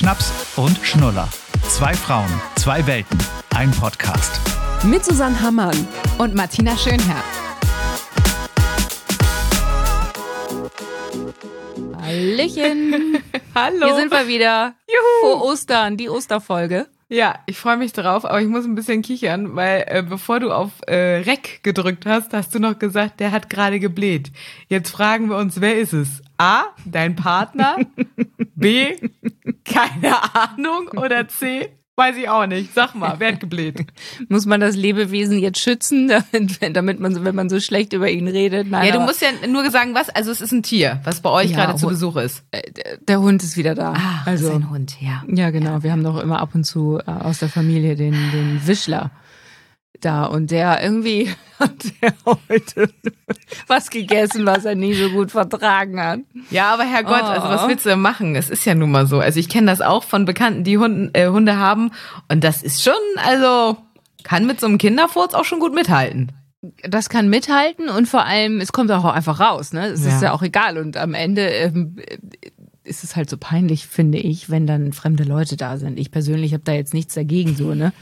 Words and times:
Schnaps 0.00 0.32
und 0.56 0.78
Schnuller. 0.82 1.28
Zwei 1.68 1.92
Frauen, 1.92 2.40
zwei 2.56 2.86
Welten, 2.86 3.18
ein 3.54 3.70
Podcast. 3.70 4.40
Mit 4.82 5.04
Susanne 5.04 5.38
Hammann 5.42 5.76
und 6.16 6.34
Martina 6.34 6.74
Schönherr. 6.74 7.22
Hallöchen. 12.00 13.22
Hallo. 13.54 13.88
Hier 13.88 13.96
sind 13.96 14.10
wir 14.10 14.26
wieder. 14.26 14.74
Juhu. 14.88 15.34
Vor 15.34 15.44
Ostern, 15.44 15.98
die 15.98 16.08
Osterfolge. 16.08 16.86
Ja, 17.12 17.40
ich 17.46 17.58
freue 17.58 17.76
mich 17.76 17.92
drauf, 17.92 18.24
aber 18.24 18.40
ich 18.40 18.46
muss 18.46 18.64
ein 18.64 18.76
bisschen 18.76 19.02
kichern, 19.02 19.56
weil 19.56 19.84
äh, 19.88 20.04
bevor 20.08 20.38
du 20.38 20.52
auf 20.52 20.70
äh, 20.86 21.16
Rec 21.16 21.60
gedrückt 21.64 22.06
hast, 22.06 22.32
hast 22.32 22.54
du 22.54 22.60
noch 22.60 22.78
gesagt, 22.78 23.18
der 23.18 23.32
hat 23.32 23.50
gerade 23.50 23.80
gebläht. 23.80 24.30
Jetzt 24.68 24.90
fragen 24.90 25.28
wir 25.28 25.36
uns, 25.36 25.60
wer 25.60 25.76
ist 25.76 25.92
es? 25.92 26.22
A, 26.38 26.66
dein 26.84 27.16
Partner? 27.16 27.78
B, 28.54 28.94
keine 29.64 30.36
Ahnung? 30.36 30.86
Oder 30.96 31.26
C, 31.26 31.70
Weiß 32.00 32.16
ich 32.16 32.30
auch 32.30 32.46
nicht. 32.46 32.72
Sag 32.72 32.94
mal, 32.94 33.16
wer 33.18 33.32
hat 33.32 33.40
gebläht? 33.40 33.84
Muss 34.30 34.46
man 34.46 34.58
das 34.58 34.74
Lebewesen 34.74 35.38
jetzt 35.38 35.58
schützen, 35.58 36.08
damit, 36.32 36.74
damit 36.74 36.98
man, 36.98 37.26
wenn 37.26 37.34
man 37.34 37.50
so 37.50 37.60
schlecht 37.60 37.92
über 37.92 38.08
ihn 38.08 38.26
redet? 38.26 38.70
Nein, 38.70 38.88
ja, 38.88 38.94
du 38.94 39.00
musst 39.00 39.20
ja 39.20 39.28
nur 39.46 39.70
sagen, 39.70 39.94
was. 39.94 40.08
Also 40.08 40.30
es 40.30 40.40
ist 40.40 40.50
ein 40.50 40.62
Tier, 40.62 41.00
was 41.04 41.20
bei 41.20 41.28
euch 41.28 41.50
ja, 41.50 41.56
gerade 41.56 41.78
zu 41.78 41.88
Besuch 41.88 42.16
ist. 42.16 42.42
Äh, 42.52 42.62
der 43.06 43.20
Hund 43.20 43.42
ist 43.42 43.58
wieder 43.58 43.74
da. 43.74 43.92
Ah, 43.92 44.22
also 44.24 44.48
ist 44.48 44.54
ein 44.54 44.70
Hund, 44.70 44.96
ja. 45.02 45.22
Ja, 45.28 45.50
genau. 45.50 45.72
Ja. 45.72 45.82
Wir 45.82 45.92
haben 45.92 46.02
doch 46.02 46.22
immer 46.22 46.40
ab 46.40 46.54
und 46.54 46.64
zu 46.64 47.00
äh, 47.06 47.10
aus 47.10 47.40
der 47.40 47.50
Familie 47.50 47.96
den, 47.96 48.14
den 48.32 48.66
Wischler 48.66 49.10
da 50.04 50.24
und 50.24 50.50
der 50.50 50.82
irgendwie 50.82 51.30
hat 51.58 51.84
er 52.00 52.12
heute 52.48 52.90
was 53.66 53.90
gegessen, 53.90 54.46
was 54.46 54.64
er 54.64 54.74
nie 54.74 54.94
so 54.94 55.10
gut 55.10 55.30
vertragen 55.30 56.00
hat. 56.00 56.20
Ja, 56.50 56.72
aber 56.72 56.84
Herrgott, 56.84 57.22
oh. 57.22 57.26
also 57.26 57.48
was 57.48 57.64
oh. 57.64 57.68
willst 57.68 57.86
du 57.86 57.96
machen? 57.96 58.34
Es 58.36 58.50
ist 58.50 58.64
ja 58.64 58.74
nun 58.74 58.90
mal 58.90 59.06
so. 59.06 59.20
Also 59.20 59.38
ich 59.38 59.48
kenne 59.48 59.66
das 59.66 59.80
auch 59.80 60.04
von 60.04 60.24
Bekannten, 60.24 60.64
die 60.64 60.78
Hunde, 60.78 61.10
äh, 61.14 61.28
Hunde 61.28 61.56
haben 61.56 61.90
und 62.28 62.44
das 62.44 62.62
ist 62.62 62.82
schon, 62.82 62.94
also 63.16 63.76
kann 64.22 64.46
mit 64.46 64.60
so 64.60 64.66
einem 64.66 64.78
Kinderfurz 64.78 65.34
auch 65.34 65.44
schon 65.44 65.60
gut 65.60 65.74
mithalten. 65.74 66.32
Das 66.86 67.08
kann 67.08 67.30
mithalten 67.30 67.88
und 67.88 68.06
vor 68.06 68.24
allem, 68.24 68.60
es 68.60 68.72
kommt 68.72 68.90
auch 68.90 69.04
einfach 69.04 69.40
raus, 69.40 69.72
ne? 69.72 69.86
Es 69.86 70.04
ja. 70.04 70.14
ist 70.14 70.22
ja 70.22 70.32
auch 70.32 70.42
egal 70.42 70.76
und 70.76 70.98
am 70.98 71.14
Ende 71.14 71.46
ähm, 71.46 71.96
ist 72.84 73.04
es 73.04 73.16
halt 73.16 73.30
so 73.30 73.38
peinlich, 73.38 73.86
finde 73.86 74.18
ich, 74.18 74.50
wenn 74.50 74.66
dann 74.66 74.92
fremde 74.92 75.24
Leute 75.24 75.56
da 75.56 75.78
sind. 75.78 75.98
Ich 75.98 76.10
persönlich 76.10 76.52
habe 76.52 76.64
da 76.64 76.72
jetzt 76.72 76.92
nichts 76.92 77.14
dagegen, 77.14 77.54
so, 77.56 77.74
ne? 77.74 77.92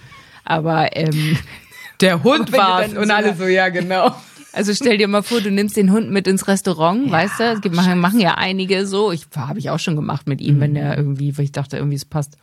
Aber 0.45 0.97
ähm, 0.97 1.39
der 2.01 2.23
Hund 2.23 2.53
war 2.53 2.85
und 2.85 3.11
alle 3.11 3.35
so, 3.37 3.45
ja, 3.47 3.69
genau. 3.69 4.15
Also 4.51 4.75
stell 4.75 4.97
dir 4.97 5.09
mal 5.09 5.23
vor, 5.23 5.43
du 5.43 5.51
nimmst 5.51 5.77
den 5.77 5.93
Hund 5.93 6.11
mit 6.11 6.27
ins 6.27 6.49
Restaurant, 6.49 7.07
ja, 7.07 7.13
weißt 7.13 7.39
du? 7.39 7.45
Es 7.45 7.61
gibt, 7.61 7.77
machen, 7.77 8.01
machen 8.01 8.19
ja 8.19 8.35
einige 8.35 8.87
so. 8.87 9.13
Ich 9.13 9.27
habe 9.37 9.59
ich 9.59 9.69
auch 9.69 9.79
schon 9.79 9.95
gemacht 9.95 10.27
mit 10.27 10.41
ihm, 10.41 10.57
mhm. 10.57 10.61
wenn 10.61 10.75
der 10.75 10.97
irgendwie, 10.97 11.37
weil 11.37 11.45
ich 11.45 11.53
dachte, 11.53 11.77
irgendwie 11.77 11.97
es 11.97 12.07
passt. 12.07 12.39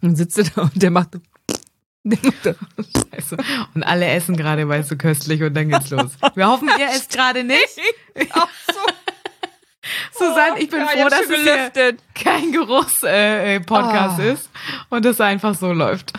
Dann 0.00 0.16
sitzt 0.16 0.38
er 0.38 0.44
da 0.44 0.62
und 0.62 0.82
der 0.82 0.90
macht 0.90 1.10
macht 2.02 2.56
Scheiße. 3.12 3.36
Und 3.74 3.82
alle 3.82 4.06
essen 4.06 4.36
gerade, 4.36 4.66
weißt 4.66 4.90
du, 4.90 4.96
köstlich 4.96 5.42
und 5.42 5.54
dann 5.54 5.68
geht's 5.68 5.90
los. 5.90 6.12
Wir 6.34 6.48
hoffen, 6.48 6.70
ihr 6.78 6.88
esst 6.96 7.12
gerade 7.12 7.44
nicht. 7.44 7.78
Auch 8.32 8.48
so. 8.66 8.80
Susanne, 10.12 10.60
ich 10.60 10.70
bin 10.70 10.82
oh, 10.82 10.88
froh, 10.88 11.08
dass 11.08 11.22
es 11.22 11.94
kein 12.14 12.52
Geruchs-Podcast 12.52 14.18
äh, 14.18 14.22
oh. 14.22 14.32
ist 14.32 14.50
und 14.88 15.06
es 15.06 15.20
einfach 15.20 15.54
so 15.54 15.72
läuft. 15.72 16.12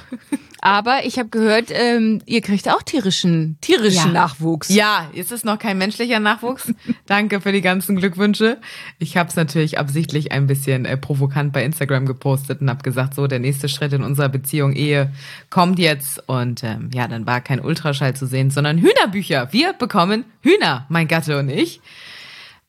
Aber 0.64 1.06
ich 1.06 1.18
habe 1.18 1.30
gehört, 1.30 1.70
ähm, 1.72 2.22
ihr 2.28 2.42
kriegt 2.42 2.70
auch 2.70 2.84
tierischen, 2.84 3.58
tierischen 3.62 4.14
ja. 4.14 4.22
Nachwuchs. 4.22 4.70
Ja, 4.70 5.10
es 5.16 5.32
ist 5.32 5.44
noch 5.44 5.58
kein 5.58 5.80
menschlicher 5.80 6.20
Nachwuchs. 6.20 6.72
Danke 7.08 7.42
für 7.42 7.52
die 7.52 7.62
ganzen 7.62 7.96
Glückwünsche. 7.96 8.60
Ich 9.00 9.18
habe 9.18 9.28
es 9.28 9.36
natürlich 9.36 9.80
absichtlich 9.80 10.32
ein 10.32 10.46
bisschen 10.46 10.86
äh, 10.86 10.98
provokant 10.98 11.52
bei 11.52 11.66
Instagram 11.66 12.06
gepostet 12.06 12.62
und 12.62 12.70
habe 12.70 12.84
gesagt, 12.84 13.16
so 13.16 13.26
der 13.26 13.40
nächste 13.40 13.70
Schritt 13.70 13.92
in 13.94 14.04
unserer 14.04 14.30
Beziehung 14.30 14.74
Ehe 14.74 15.12
kommt 15.50 15.80
jetzt. 15.80 16.22
Und 16.30 16.64
ähm, 16.64 16.92
ja, 16.94 17.08
dann 17.08 17.26
war 17.26 17.42
kein 17.42 17.60
Ultraschall 17.60 18.16
zu 18.16 18.28
sehen, 18.28 18.52
sondern 18.52 18.78
Hühnerbücher. 18.78 19.52
Wir 19.52 19.74
bekommen 19.74 20.26
Hühner, 20.42 20.86
mein 20.90 21.08
Gatte 21.08 21.40
und 21.40 21.50
ich. 21.50 21.82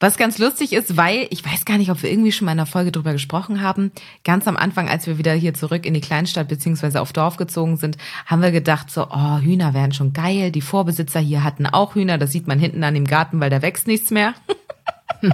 Was 0.02 0.16
ganz 0.16 0.38
lustig 0.38 0.72
ist, 0.72 0.96
weil 0.96 1.28
ich 1.30 1.44
weiß 1.44 1.64
gar 1.64 1.78
nicht, 1.78 1.88
ob 1.88 2.02
wir 2.02 2.10
irgendwie 2.10 2.32
schon 2.32 2.46
mal 2.46 2.52
in 2.54 2.58
einer 2.58 2.66
Folge 2.66 2.90
drüber 2.90 3.12
gesprochen 3.12 3.62
haben. 3.62 3.92
Ganz 4.24 4.48
am 4.48 4.56
Anfang, 4.56 4.88
als 4.88 5.06
wir 5.06 5.16
wieder 5.16 5.32
hier 5.32 5.54
zurück 5.54 5.86
in 5.86 5.94
die 5.94 6.00
Kleinstadt 6.00 6.48
beziehungsweise 6.48 7.00
auf 7.00 7.12
Dorf 7.12 7.36
gezogen 7.36 7.76
sind, 7.76 7.96
haben 8.26 8.42
wir 8.42 8.50
gedacht 8.50 8.90
so, 8.90 9.06
oh, 9.08 9.38
Hühner 9.38 9.74
wären 9.74 9.92
schon 9.92 10.12
geil. 10.12 10.50
Die 10.50 10.60
Vorbesitzer 10.60 11.20
hier 11.20 11.44
hatten 11.44 11.66
auch 11.66 11.94
Hühner. 11.94 12.18
Das 12.18 12.32
sieht 12.32 12.48
man 12.48 12.58
hinten 12.58 12.82
an 12.82 12.94
dem 12.94 13.06
Garten, 13.06 13.38
weil 13.38 13.48
da 13.48 13.62
wächst 13.62 13.86
nichts 13.86 14.10
mehr. 14.10 14.34
da 15.22 15.30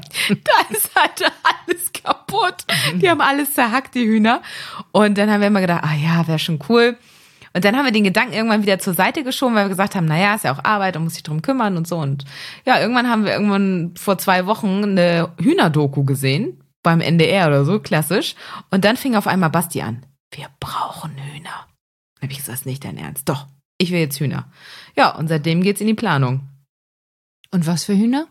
ist 0.68 0.94
halt 0.94 1.32
alles 1.66 1.90
kaputt. 1.90 2.66
Die 2.96 3.08
haben 3.08 3.22
alles 3.22 3.54
zerhackt, 3.54 3.94
die 3.94 4.04
Hühner. 4.04 4.42
Und 4.92 5.16
dann 5.16 5.30
haben 5.30 5.40
wir 5.40 5.48
immer 5.48 5.62
gedacht, 5.62 5.82
ah 5.82 5.94
ja, 5.94 6.28
wäre 6.28 6.38
schon 6.38 6.58
cool. 6.68 6.98
Und 7.52 7.64
dann 7.64 7.76
haben 7.76 7.84
wir 7.84 7.92
den 7.92 8.04
Gedanken 8.04 8.34
irgendwann 8.34 8.62
wieder 8.62 8.78
zur 8.78 8.94
Seite 8.94 9.24
geschoben, 9.24 9.54
weil 9.54 9.64
wir 9.64 9.70
gesagt 9.70 9.94
haben, 9.94 10.06
naja, 10.06 10.34
ist 10.34 10.44
ja 10.44 10.52
auch 10.54 10.64
Arbeit 10.64 10.96
und 10.96 11.04
muss 11.04 11.14
sich 11.14 11.22
drum 11.22 11.42
kümmern 11.42 11.76
und 11.76 11.88
so. 11.88 11.98
Und 11.98 12.24
ja, 12.64 12.80
irgendwann 12.80 13.08
haben 13.08 13.24
wir 13.24 13.32
irgendwann 13.32 13.94
vor 13.96 14.18
zwei 14.18 14.46
Wochen 14.46 14.82
eine 14.84 15.32
Hühnerdoku 15.40 16.04
gesehen, 16.04 16.62
beim 16.82 17.00
NDR 17.00 17.48
oder 17.48 17.64
so, 17.64 17.80
klassisch. 17.80 18.34
Und 18.70 18.84
dann 18.84 18.96
fing 18.96 19.16
auf 19.16 19.26
einmal 19.26 19.50
Basti 19.50 19.82
an. 19.82 20.04
Wir 20.30 20.48
brauchen 20.60 21.12
Hühner. 21.12 21.66
Dann 22.14 22.22
habe 22.22 22.32
ich 22.32 22.38
gesagt, 22.38 22.66
nicht 22.66 22.84
dein 22.84 22.98
Ernst. 22.98 23.28
Doch, 23.28 23.46
ich 23.78 23.90
will 23.90 24.00
jetzt 24.00 24.20
Hühner. 24.20 24.50
Ja, 24.96 25.14
und 25.14 25.28
seitdem 25.28 25.62
geht's 25.62 25.80
in 25.80 25.86
die 25.86 25.94
Planung. 25.94 26.48
Und 27.50 27.66
was 27.66 27.84
für 27.84 27.96
Hühner? 27.96 28.26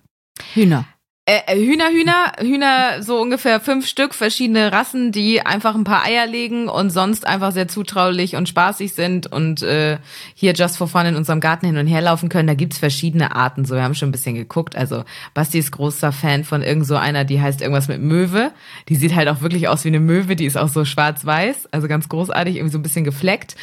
Hühner. 0.54 0.86
Äh, 1.30 1.42
äh, 1.48 1.58
Hühner, 1.58 1.90
Hühner, 1.90 2.32
Hühner, 2.40 3.04
so 3.04 3.20
ungefähr 3.20 3.60
fünf 3.60 3.86
Stück, 3.86 4.14
verschiedene 4.14 4.72
Rassen, 4.72 5.12
die 5.12 5.46
einfach 5.46 5.76
ein 5.76 5.84
paar 5.84 6.06
Eier 6.06 6.26
legen 6.26 6.70
und 6.70 6.90
sonst 6.90 7.28
einfach 7.28 7.52
sehr 7.52 7.68
zutraulich 7.68 8.38
und 8.38 8.48
spaßig 8.48 8.94
sind 8.94 9.28
und 9.28 9.62
äh, 9.62 9.98
hier 10.36 10.54
just 10.54 10.78
for 10.78 10.88
fun 10.88 11.06
in 11.06 11.18
unserem 11.18 11.42
Garten 11.42 11.66
hin 11.66 11.76
und 11.76 11.86
her 11.86 12.00
laufen 12.00 12.30
können. 12.30 12.48
Da 12.48 12.54
gibt's 12.54 12.78
verschiedene 12.78 13.36
Arten. 13.36 13.66
So, 13.66 13.76
wir 13.76 13.84
haben 13.84 13.94
schon 13.94 14.08
ein 14.08 14.14
bisschen 14.14 14.36
geguckt. 14.36 14.78
Also 14.78 15.04
Basti 15.34 15.60
ist 15.60 15.74
großer 15.74 16.14
Fan 16.14 16.46
von 16.46 16.62
irgend 16.62 16.88
so 16.88 16.96
einer, 16.96 17.26
die 17.26 17.42
heißt 17.42 17.62
irgendwas 17.62 17.90
mit 17.90 18.02
Möwe. 18.02 18.54
Die 18.88 18.96
sieht 18.96 19.14
halt 19.14 19.28
auch 19.28 19.42
wirklich 19.42 19.68
aus 19.68 19.84
wie 19.84 19.90
eine 19.90 20.00
Möwe. 20.00 20.38
Die 20.38 20.46
ist 20.46 20.58
auch 20.58 20.70
so 20.70 20.86
schwarz-weiß, 20.86 21.74
also 21.74 21.90
ganz 21.90 22.08
großartig, 22.08 22.56
irgendwie 22.56 22.72
so 22.72 22.80
ein 22.80 22.84
bisschen 22.84 23.04
gefleckt. 23.04 23.58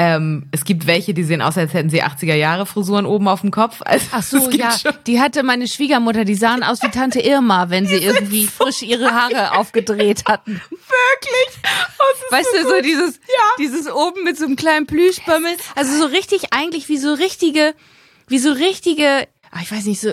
Ähm, 0.00 0.46
es 0.52 0.64
gibt 0.64 0.86
welche, 0.86 1.12
die 1.12 1.24
sehen 1.24 1.42
aus, 1.42 1.58
als 1.58 1.74
hätten 1.74 1.90
sie 1.90 2.04
80er 2.04 2.36
Jahre 2.36 2.66
Frisuren 2.66 3.04
oben 3.04 3.26
auf 3.26 3.40
dem 3.40 3.50
Kopf. 3.50 3.82
Also, 3.84 4.06
Ach 4.12 4.22
so, 4.22 4.48
ja. 4.50 4.70
Schon. 4.70 4.92
Die 5.08 5.20
hatte 5.20 5.42
meine 5.42 5.66
Schwiegermutter. 5.66 6.24
Die 6.24 6.36
sahen 6.36 6.62
aus 6.62 6.80
wie 6.84 6.88
Tante 6.88 7.18
Irma, 7.18 7.68
wenn 7.68 7.84
sie 7.84 7.96
irgendwie 7.96 8.44
so 8.44 8.64
frisch 8.64 8.82
ihre 8.82 9.10
Haare 9.10 9.58
aufgedreht 9.58 10.22
hatten. 10.28 10.52
Wirklich? 10.70 11.70
Oh, 11.98 12.32
weißt 12.32 12.48
so 12.52 12.62
du, 12.62 12.76
so 12.76 12.80
dieses, 12.80 13.16
ja. 13.16 13.44
dieses 13.58 13.90
oben 13.90 14.22
mit 14.22 14.38
so 14.38 14.44
einem 14.44 14.54
kleinen 14.54 14.86
Plüschbömmel. 14.86 15.50
Also 15.74 15.98
so 15.98 16.06
richtig, 16.06 16.52
eigentlich 16.52 16.88
wie 16.88 16.98
so 16.98 17.14
richtige, 17.14 17.74
wie 18.28 18.38
so 18.38 18.52
richtige, 18.52 19.26
ach, 19.50 19.62
ich 19.62 19.72
weiß 19.72 19.84
nicht, 19.86 20.00
so 20.00 20.10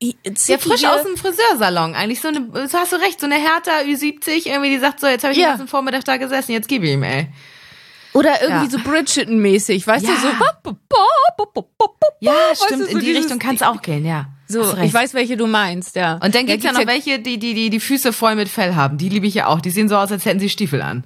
ja, 0.00 0.58
frisch 0.58 0.84
aus 0.84 1.04
dem 1.04 1.16
Friseursalon. 1.16 1.94
Eigentlich 1.94 2.20
so 2.20 2.26
eine, 2.26 2.66
so 2.66 2.76
hast 2.76 2.90
du 2.90 2.96
recht, 2.96 3.20
so 3.20 3.26
eine 3.26 3.36
Hertha 3.36 3.82
Ü70, 3.84 4.48
irgendwie, 4.48 4.70
die 4.70 4.78
sagt 4.78 4.98
so, 4.98 5.06
jetzt 5.06 5.22
habe 5.22 5.32
ich 5.32 5.38
ja. 5.38 5.46
den 5.46 5.58
ganzen 5.58 5.68
Vormittag 5.68 6.04
da 6.06 6.16
gesessen, 6.16 6.50
jetzt 6.50 6.66
gib 6.66 6.82
ihm, 6.82 7.04
ey. 7.04 7.28
Oder 8.14 8.42
irgendwie 8.42 8.64
ja. 8.64 8.70
so 8.70 8.78
Bridgerton-mäßig, 8.78 9.86
weißt 9.86 10.06
ja. 10.06 10.14
du, 10.14 10.20
so. 10.20 10.28
Ja, 12.20 12.32
stimmt, 12.54 12.80
weißt 12.80 12.80
du, 12.80 12.92
so 12.92 12.98
in 12.98 13.04
die 13.04 13.12
Richtung 13.12 13.38
kann 13.38 13.54
es 13.54 13.62
auch 13.62 13.82
gehen, 13.82 14.04
ja. 14.04 14.28
So, 14.48 14.76
ich 14.78 14.94
weiß, 14.94 15.12
welche 15.12 15.36
du 15.36 15.46
meinst, 15.46 15.94
ja. 15.94 16.14
Und 16.14 16.34
dann 16.34 16.46
gibt's 16.46 16.64
ja, 16.64 16.72
ja 16.72 16.78
noch 16.78 16.86
welche, 16.86 17.18
die, 17.18 17.38
die, 17.38 17.52
die 17.52 17.68
die 17.68 17.80
Füße 17.80 18.14
voll 18.14 18.34
mit 18.34 18.48
Fell 18.48 18.74
haben. 18.74 18.96
Die 18.96 19.10
liebe 19.10 19.26
ich 19.26 19.34
ja 19.34 19.46
auch. 19.46 19.60
Die 19.60 19.70
sehen 19.70 19.90
so 19.90 19.96
aus, 19.96 20.10
als 20.10 20.24
hätten 20.24 20.40
sie 20.40 20.48
Stiefel 20.48 20.80
an. 20.80 21.04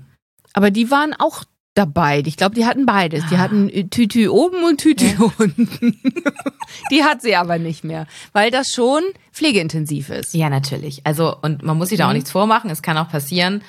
Aber 0.53 0.71
die 0.71 0.91
waren 0.93 1.13
auch 1.19 1.43
dabei. 1.75 2.23
Ich 2.25 2.37
glaube, 2.37 2.55
die 2.55 2.67
hatten 2.67 2.87
beides. 2.87 3.25
Die 3.31 3.39
hatten 3.39 3.91
Tütü 3.91 4.29
oben 4.29 4.63
und 4.63 4.81
Tütü 4.81 5.07
ja. 5.07 5.33
unten. 5.39 6.01
die 6.91 7.03
hat 7.03 7.23
sie 7.23 7.35
aber 7.35 7.59
nicht 7.59 7.83
mehr, 7.83 8.07
weil 8.33 8.51
das 8.51 8.69
schon 8.69 9.03
pflegeintensiv 9.33 10.11
ist. 10.11 10.35
Ja, 10.35 10.51
natürlich. 10.51 11.01
Also, 11.05 11.37
und 11.41 11.63
man 11.63 11.79
muss 11.79 11.89
sich 11.89 11.99
da 11.99 12.05
auch 12.05 12.11
mhm. 12.11 12.17
nichts 12.17 12.31
vormachen. 12.31 12.71
Es 12.71 12.83
kann 12.83 12.99
auch 12.99 13.09
passieren, 13.09 13.63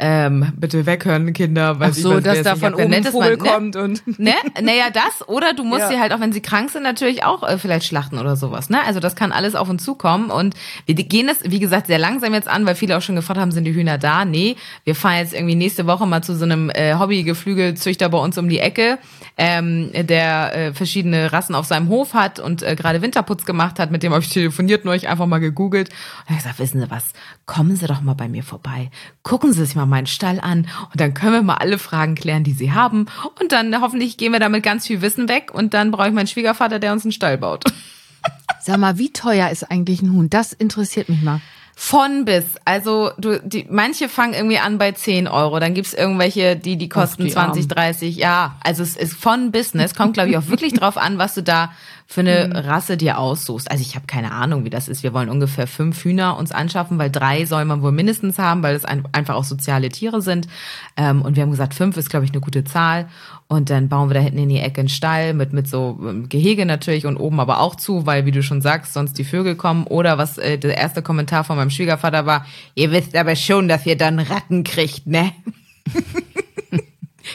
ähm, 0.00 0.52
bitte 0.56 0.86
weghören, 0.86 1.32
Kinder. 1.32 1.80
Weil 1.80 1.90
Ach 1.90 1.94
so, 1.94 2.20
dass 2.20 2.42
da 2.42 2.54
von 2.54 2.74
oben 2.74 2.94
ein 2.94 3.04
Vogel 3.04 3.36
man, 3.36 3.46
ne? 3.46 3.52
kommt 3.52 3.76
und... 3.76 4.18
Ne? 4.18 4.34
Naja, 4.62 4.90
das. 4.92 5.28
Oder 5.28 5.54
du 5.54 5.64
musst 5.64 5.80
ja. 5.80 5.88
sie 5.88 5.98
halt 5.98 6.12
auch, 6.12 6.20
wenn 6.20 6.32
sie 6.32 6.40
krank 6.40 6.70
sind, 6.70 6.84
natürlich 6.84 7.24
auch 7.24 7.42
äh, 7.42 7.58
vielleicht 7.58 7.86
schlachten 7.86 8.18
oder 8.18 8.36
sowas. 8.36 8.70
Ne? 8.70 8.78
Also 8.86 9.00
das 9.00 9.16
kann 9.16 9.32
alles 9.32 9.56
auf 9.56 9.68
uns 9.68 9.84
zukommen. 9.84 10.30
Und 10.30 10.54
wir 10.86 10.94
gehen 10.94 11.26
das, 11.26 11.38
wie 11.42 11.58
gesagt, 11.58 11.88
sehr 11.88 11.98
langsam 11.98 12.32
jetzt 12.32 12.46
an, 12.46 12.64
weil 12.64 12.76
viele 12.76 12.96
auch 12.96 13.02
schon 13.02 13.16
gefragt 13.16 13.40
haben, 13.40 13.50
sind 13.50 13.64
die 13.64 13.74
Hühner 13.74 13.98
da? 13.98 14.24
Nee, 14.24 14.56
wir 14.84 14.94
fahren 14.94 15.16
jetzt 15.16 15.34
irgendwie 15.34 15.56
nächste 15.56 15.86
Woche 15.86 16.06
mal 16.06 16.22
zu 16.22 16.36
so 16.36 16.44
einem 16.44 16.70
äh, 16.70 16.94
Hobbygeflügelzüchter 16.94 18.08
bei 18.08 18.18
uns 18.18 18.38
um 18.38 18.48
die 18.48 18.60
Ecke, 18.60 18.98
ähm, 19.36 19.90
der 19.92 20.54
äh, 20.54 20.72
verschiedene 20.74 21.32
Rassen 21.32 21.56
auf 21.56 21.66
seinem 21.66 21.88
Hof 21.88 22.14
hat 22.14 22.38
und 22.38 22.62
äh, 22.62 22.76
gerade 22.76 23.02
Winterputz 23.02 23.44
gemacht 23.44 23.80
hat. 23.80 23.90
Mit 23.90 24.04
dem 24.04 24.12
habe 24.12 24.22
ich 24.22 24.30
telefoniert, 24.30 24.84
nur 24.84 24.94
ich 24.94 25.08
einfach 25.08 25.26
mal 25.26 25.38
gegoogelt. 25.38 25.88
Und 26.28 26.36
ich 26.36 26.42
gesagt, 26.42 26.58
wissen 26.60 26.80
Sie 26.80 26.90
was, 26.90 27.04
kommen 27.48 27.74
Sie 27.74 27.86
doch 27.88 28.02
mal 28.02 28.14
bei 28.14 28.28
mir 28.28 28.44
vorbei. 28.44 28.90
Gucken 29.24 29.52
Sie 29.52 29.64
sich 29.64 29.74
mal 29.74 29.86
meinen 29.86 30.06
Stall 30.06 30.38
an 30.38 30.68
und 30.92 31.00
dann 31.00 31.14
können 31.14 31.32
wir 31.32 31.42
mal 31.42 31.54
alle 31.54 31.78
Fragen 31.78 32.14
klären, 32.14 32.44
die 32.44 32.52
Sie 32.52 32.70
haben. 32.72 33.06
Und 33.40 33.50
dann 33.50 33.80
hoffentlich 33.80 34.16
gehen 34.16 34.32
wir 34.32 34.38
damit 34.38 34.62
ganz 34.62 34.86
viel 34.86 35.00
Wissen 35.00 35.28
weg 35.28 35.50
und 35.52 35.74
dann 35.74 35.90
brauche 35.90 36.08
ich 36.08 36.14
meinen 36.14 36.28
Schwiegervater, 36.28 36.78
der 36.78 36.92
uns 36.92 37.04
einen 37.04 37.12
Stall 37.12 37.38
baut. 37.38 37.64
Sag 38.60 38.78
mal, 38.78 38.98
wie 38.98 39.12
teuer 39.12 39.48
ist 39.48 39.64
eigentlich 39.68 40.02
ein 40.02 40.12
Huhn? 40.12 40.30
Das 40.30 40.52
interessiert 40.52 41.08
mich 41.08 41.22
mal. 41.22 41.40
Von 41.74 42.24
bis. 42.24 42.44
Also 42.64 43.12
du, 43.18 43.40
die, 43.40 43.66
manche 43.70 44.08
fangen 44.08 44.34
irgendwie 44.34 44.58
an 44.58 44.78
bei 44.78 44.92
10 44.92 45.28
Euro. 45.28 45.58
Dann 45.58 45.74
gibt's 45.74 45.94
irgendwelche, 45.94 46.56
die 46.56 46.76
die 46.76 46.88
kosten 46.88 47.24
die 47.24 47.30
20, 47.30 47.62
Armen. 47.62 47.68
30. 47.68 48.16
Ja, 48.16 48.56
also 48.62 48.82
es 48.82 48.96
ist 48.96 49.14
von 49.14 49.52
bis. 49.52 49.74
Ne? 49.74 49.84
Es 49.84 49.94
kommt, 49.94 50.14
glaube 50.14 50.28
ich, 50.28 50.36
auch 50.36 50.48
wirklich 50.48 50.74
drauf 50.74 50.98
an, 50.98 51.18
was 51.18 51.34
du 51.34 51.42
da 51.42 51.70
für 52.10 52.22
eine 52.22 52.64
Rasse 52.64 52.96
dir 52.96 53.18
aussuchst. 53.18 53.70
Also 53.70 53.82
ich 53.82 53.94
habe 53.94 54.06
keine 54.06 54.32
Ahnung, 54.32 54.64
wie 54.64 54.70
das 54.70 54.88
ist. 54.88 55.02
Wir 55.02 55.12
wollen 55.12 55.28
ungefähr 55.28 55.66
fünf 55.66 56.02
Hühner 56.04 56.38
uns 56.38 56.52
anschaffen, 56.52 56.98
weil 56.98 57.10
drei 57.10 57.44
soll 57.44 57.66
man 57.66 57.82
wohl 57.82 57.92
mindestens 57.92 58.38
haben, 58.38 58.62
weil 58.62 58.74
es 58.74 58.86
ein, 58.86 59.04
einfach 59.12 59.34
auch 59.34 59.44
soziale 59.44 59.90
Tiere 59.90 60.22
sind. 60.22 60.48
Ähm, 60.96 61.20
und 61.20 61.36
wir 61.36 61.42
haben 61.42 61.50
gesagt, 61.50 61.74
fünf 61.74 61.98
ist, 61.98 62.08
glaube 62.08 62.24
ich, 62.24 62.32
eine 62.32 62.40
gute 62.40 62.64
Zahl. 62.64 63.10
Und 63.46 63.68
dann 63.68 63.90
bauen 63.90 64.08
wir 64.08 64.14
da 64.14 64.20
hinten 64.20 64.38
in 64.38 64.48
die 64.48 64.58
Ecke 64.58 64.80
einen 64.80 64.88
Stall 64.88 65.34
mit, 65.34 65.52
mit 65.52 65.68
so 65.68 65.98
ähm, 66.00 66.30
Gehege 66.30 66.64
natürlich 66.64 67.04
und 67.04 67.18
oben 67.18 67.40
aber 67.40 67.60
auch 67.60 67.74
zu, 67.74 68.06
weil, 68.06 68.24
wie 68.24 68.32
du 68.32 68.42
schon 68.42 68.62
sagst, 68.62 68.94
sonst 68.94 69.18
die 69.18 69.24
Vögel 69.24 69.54
kommen. 69.54 69.86
Oder 69.86 70.16
was 70.16 70.38
äh, 70.38 70.56
der 70.56 70.78
erste 70.78 71.02
Kommentar 71.02 71.44
von 71.44 71.58
meinem 71.58 71.68
Schwiegervater 71.68 72.24
war, 72.24 72.46
ihr 72.74 72.90
wisst 72.90 73.14
aber 73.16 73.36
schon, 73.36 73.68
dass 73.68 73.84
ihr 73.84 73.98
dann 73.98 74.18
Ratten 74.18 74.64
kriegt, 74.64 75.06
ne? 75.06 75.32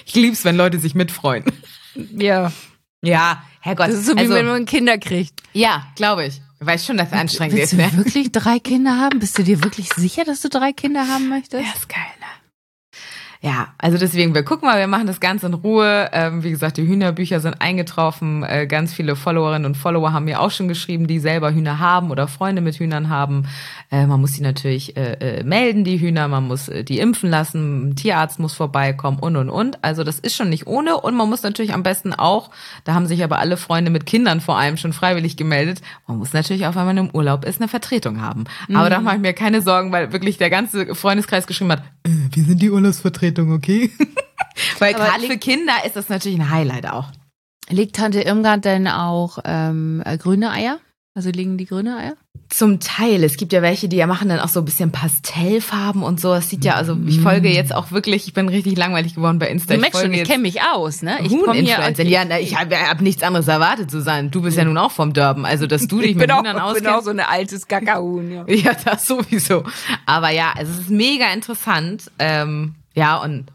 ich 0.06 0.16
lieb's, 0.16 0.44
wenn 0.44 0.58
Leute 0.58 0.80
sich 0.80 0.96
mitfreuen. 0.96 1.44
Ja. 2.18 2.52
Ja, 3.04 3.44
Herrgott. 3.64 3.88
Das 3.88 3.96
ist 3.96 4.08
so 4.08 4.16
wie 4.16 4.20
also, 4.20 4.34
wenn 4.34 4.46
man 4.46 4.66
Kinder 4.66 4.98
kriegt. 4.98 5.42
ja, 5.54 5.88
glaube 5.96 6.26
ich. 6.26 6.42
Ich 6.60 6.68
weiß 6.68 6.86
schon, 6.86 6.98
dass 6.98 7.08
es 7.08 7.14
anstrengend 7.14 7.56
Willst 7.58 7.74
ist, 7.74 7.80
du 7.80 7.86
ne? 7.86 7.98
wirklich 7.98 8.32
drei 8.32 8.60
Kinder 8.60 8.98
haben? 8.98 9.20
Bist 9.20 9.38
du 9.38 9.44
dir 9.44 9.64
wirklich 9.64 9.90
sicher, 9.94 10.24
dass 10.26 10.42
du 10.42 10.50
drei 10.50 10.74
Kinder 10.74 11.08
haben 11.08 11.30
möchtest? 11.30 11.64
Ja, 11.64 11.74
ist 11.74 11.88
geil, 11.90 12.00
ne? 12.20 12.23
Ja, 13.46 13.74
also 13.78 13.98
deswegen, 13.98 14.34
wir 14.34 14.44
gucken 14.44 14.70
mal, 14.70 14.80
wir 14.80 14.88
machen 14.88 15.06
das 15.06 15.20
Ganze 15.20 15.48
in 15.48 15.54
Ruhe. 15.54 16.10
Ähm, 16.14 16.46
wie 16.46 16.52
gesagt, 16.52 16.78
die 16.78 16.88
Hühnerbücher 16.88 17.42
sind 17.42 17.62
eingetroffen. 17.62 18.42
Äh, 18.44 18.68
ganz 18.68 18.94
viele 18.94 19.18
Followerinnen 19.18 19.66
und 19.66 19.76
Follower 19.76 20.14
haben 20.14 20.24
mir 20.24 20.40
auch 20.40 20.50
schon 20.50 20.70
geschrieben, 20.70 21.08
die 21.08 21.20
selber 21.20 21.54
Hühner 21.54 21.80
haben 21.80 22.10
oder 22.10 22.30
Freunde 22.30 22.62
mit 22.62 22.76
Hühnern 22.76 23.10
haben. 23.10 23.44
Äh, 23.92 24.08
man 24.08 24.22
muss 24.22 24.32
die 24.32 24.44
natürlich 24.44 24.96
äh, 24.96 25.40
äh, 25.40 25.44
melden, 25.44 25.84
die 25.84 26.00
Hühner, 26.00 26.30
man 26.30 26.48
muss 26.48 26.70
äh, 26.70 26.86
die 26.86 27.00
impfen 27.00 27.30
lassen, 27.30 27.90
ein 27.90 27.96
Tierarzt 27.98 28.40
muss 28.40 28.54
vorbeikommen 28.54 29.20
und 29.20 29.36
und 29.36 29.50
und. 29.50 29.84
Also 29.84 30.06
das 30.06 30.20
ist 30.20 30.38
schon 30.38 30.48
nicht 30.48 30.66
ohne 30.66 30.96
und 31.02 31.14
man 31.14 31.28
muss 31.28 31.44
natürlich 31.44 31.74
am 31.74 31.84
besten 31.84 32.14
auch, 32.14 32.50
da 32.86 32.94
haben 32.94 33.08
sich 33.08 33.26
aber 33.26 33.40
alle 33.40 33.58
Freunde 33.58 33.92
mit 33.92 34.06
Kindern 34.06 34.40
vor 34.40 34.58
allem 34.58 34.78
schon 34.78 34.94
freiwillig 34.94 35.36
gemeldet, 35.36 35.82
man 36.08 36.18
muss 36.18 36.32
natürlich 36.32 36.66
auch, 36.66 36.76
wenn 36.76 36.86
man 36.86 36.96
im 36.96 37.10
Urlaub 37.12 37.44
ist, 37.44 37.60
eine 37.60 37.68
Vertretung 37.68 38.22
haben. 38.22 38.46
Aber 38.74 38.90
da 38.90 39.02
mache 39.02 39.18
ich 39.18 39.22
mir 39.22 39.34
keine 39.34 39.62
Sorgen, 39.62 39.92
weil 39.92 40.14
wirklich 40.14 40.38
der 40.38 40.50
ganze 40.50 40.96
Freundeskreis 40.96 41.46
geschrieben 41.46 41.74
hat, 41.74 41.84
äh, 42.06 42.23
wir 42.36 42.44
sind 42.44 42.62
die 42.62 42.72
Urlaubsvertretung, 42.72 43.52
okay? 43.52 43.92
weil 44.80 44.96
Aber 44.96 45.06
gerade 45.06 45.28
für 45.28 45.38
Kinder 45.38 45.74
ist 45.86 45.96
das 45.96 46.10
natürlich 46.10 46.40
ein 46.40 46.50
Highlight 46.50 46.88
auch. 46.88 47.12
Legt 47.70 47.96
Tante 47.96 48.22
Irmgard 48.22 48.66
denn 48.66 48.88
auch 48.88 49.40
ähm, 49.46 50.02
äh, 50.06 50.18
grüne 50.18 50.52
Eier? 50.52 50.80
Also 51.16 51.30
liegen 51.30 51.60
die 51.60 51.66
grüne 51.66 51.96
Eier? 51.96 52.14
Zum 52.50 52.80
Teil. 52.80 53.24
Es 53.24 53.38
gibt 53.38 53.54
ja 53.54 53.62
welche, 53.62 53.88
die 53.88 53.98
ja 53.98 54.08
machen 54.08 54.30
dann 54.30 54.40
auch 54.40 54.48
so 54.48 54.62
ein 54.62 54.66
bisschen 54.66 54.92
Pastellfarben 54.92 56.02
und 56.02 56.20
so. 56.20 56.34
Das 56.34 56.50
sieht 56.50 56.66
ja, 56.66 56.74
also 56.74 56.98
ich 57.06 57.20
folge 57.20 57.50
jetzt 57.50 57.74
auch 57.74 57.92
wirklich, 57.92 58.28
ich 58.28 58.34
bin 58.34 58.50
richtig 58.50 58.76
langweilig 58.78 59.14
geworden 59.14 59.38
bei 59.38 59.48
Insta. 59.50 59.74
Du 59.74 59.76
ich 59.76 59.82
merkst 59.82 60.02
schon, 60.02 60.12
ich 60.12 60.24
kenne 60.24 60.42
mich 60.42 60.62
aus, 60.64 61.04
ne? 61.04 61.20
Ich 61.24 61.30
komm 61.30 61.54
hier, 61.54 61.78
Huhn-Influencer. 61.78 62.04
Ja, 62.06 62.26
na, 62.28 62.40
ich 62.40 62.60
habe 62.60 62.76
hab 62.76 63.02
nichts 63.02 63.22
anderes 63.22 63.48
erwartet, 63.48 63.92
Susanne. 63.92 64.30
Du 64.30 64.42
bist 64.42 64.58
ja 64.58 64.66
nun 64.66 64.78
auch 64.78 64.92
vom 64.92 65.14
Dörben. 65.14 65.46
Also, 65.46 65.68
dass 65.68 65.88
du 65.88 66.02
dich 66.02 66.16
mit 66.16 66.32
Hühnern 66.32 66.58
auskennst. 66.58 67.08
ein 67.08 67.20
altes 67.20 67.68
Kakaohuhn, 67.68 68.32
ja. 68.32 68.46
Ja, 68.54 68.74
das 68.84 69.06
sowieso. 69.06 69.64
Aber 70.08 70.32
ja, 70.32 70.54
also 70.56 70.72
es 70.72 70.80
ist 70.80 70.90
mega 70.90 71.32
interessant. 71.32 72.10
Ähm, 72.18 72.74
ja, 72.96 73.18
und 73.18 73.46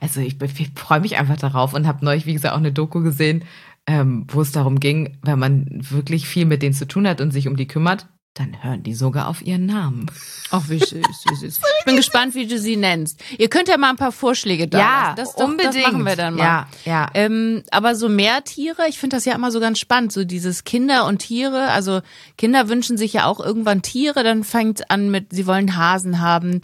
also 0.00 0.20
ich, 0.20 0.36
ich 0.40 0.70
freue 0.74 1.00
mich 1.00 1.16
einfach 1.16 1.36
darauf 1.36 1.74
und 1.74 1.86
habe 1.86 2.04
neulich, 2.04 2.26
wie 2.26 2.32
gesagt, 2.32 2.54
auch 2.54 2.58
eine 2.58 2.72
Doku 2.72 3.00
gesehen, 3.02 3.44
ähm, 3.86 4.26
wo 4.28 4.40
es 4.40 4.52
darum 4.52 4.80
ging, 4.80 5.18
wenn 5.22 5.38
man 5.38 5.66
wirklich 5.70 6.26
viel 6.26 6.46
mit 6.46 6.62
denen 6.62 6.74
zu 6.74 6.86
tun 6.86 7.06
hat 7.06 7.20
und 7.20 7.32
sich 7.32 7.48
um 7.48 7.56
die 7.56 7.66
kümmert, 7.66 8.08
dann 8.34 8.64
hören 8.64 8.82
die 8.82 8.94
sogar 8.94 9.28
auf 9.28 9.42
ihren 9.42 9.64
Namen. 9.66 10.10
Ach, 10.50 10.68
wie 10.68 10.78
süß, 10.80 10.90
wie 11.30 11.34
süß. 11.36 11.60
Ich 11.78 11.84
bin 11.84 11.96
gespannt, 11.96 12.34
wie 12.34 12.46
du 12.46 12.58
sie 12.58 12.76
nennst. 12.76 13.22
Ihr 13.38 13.48
könnt 13.48 13.68
ja 13.68 13.76
mal 13.76 13.90
ein 13.90 13.96
paar 13.96 14.10
Vorschläge 14.10 14.66
da 14.66 14.78
lassen. 14.78 15.16
Das, 15.16 15.28
ist 15.30 15.38
doch, 15.40 15.56
das 15.56 15.76
machen 15.76 16.04
wir 16.04 16.16
dann 16.16 16.34
mal. 16.34 16.42
Ja, 16.42 16.68
ja. 16.84 17.08
Ähm, 17.14 17.62
aber 17.70 17.94
so 17.94 18.08
mehr 18.08 18.42
Tiere, 18.42 18.88
ich 18.88 18.98
finde 18.98 19.16
das 19.16 19.24
ja 19.24 19.34
immer 19.34 19.50
so 19.52 19.60
ganz 19.60 19.78
spannend, 19.78 20.12
so 20.12 20.24
dieses 20.24 20.64
Kinder 20.64 21.06
und 21.06 21.18
Tiere. 21.18 21.68
Also 21.70 22.00
Kinder 22.36 22.68
wünschen 22.68 22.96
sich 22.96 23.12
ja 23.12 23.26
auch 23.26 23.38
irgendwann 23.38 23.82
Tiere, 23.82 24.24
dann 24.24 24.42
fängt 24.44 24.90
an 24.90 25.10
mit, 25.10 25.26
sie 25.30 25.46
wollen 25.46 25.76
Hasen 25.76 26.20
haben. 26.20 26.60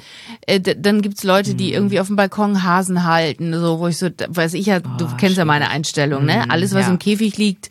Äh, 0.47 0.59
dann 0.61 1.03
gibt's 1.03 1.23
Leute, 1.23 1.53
Mhm. 1.53 1.57
die 1.59 1.73
irgendwie 1.73 2.01
auf 2.01 2.09
dem 2.09 2.17
Balkon 2.17 2.63
Hasen 2.65 3.05
halten, 3.05 3.53
so 3.53 3.79
wo 3.79 3.87
ich 3.87 3.99
so, 3.99 4.09
weiß 4.27 4.55
ich 4.55 4.67
ja, 4.67 4.81
du 4.81 5.07
kennst 5.19 5.37
ja 5.39 5.45
meine 5.45 5.69
Einstellung, 5.69 6.25
ne? 6.25 6.43
Mhm, 6.47 6.51
Alles, 6.51 6.75
was 6.75 6.87
ja. 6.87 6.91
im 6.91 6.99
Käfig 6.99 7.37
liegt, 7.37 7.69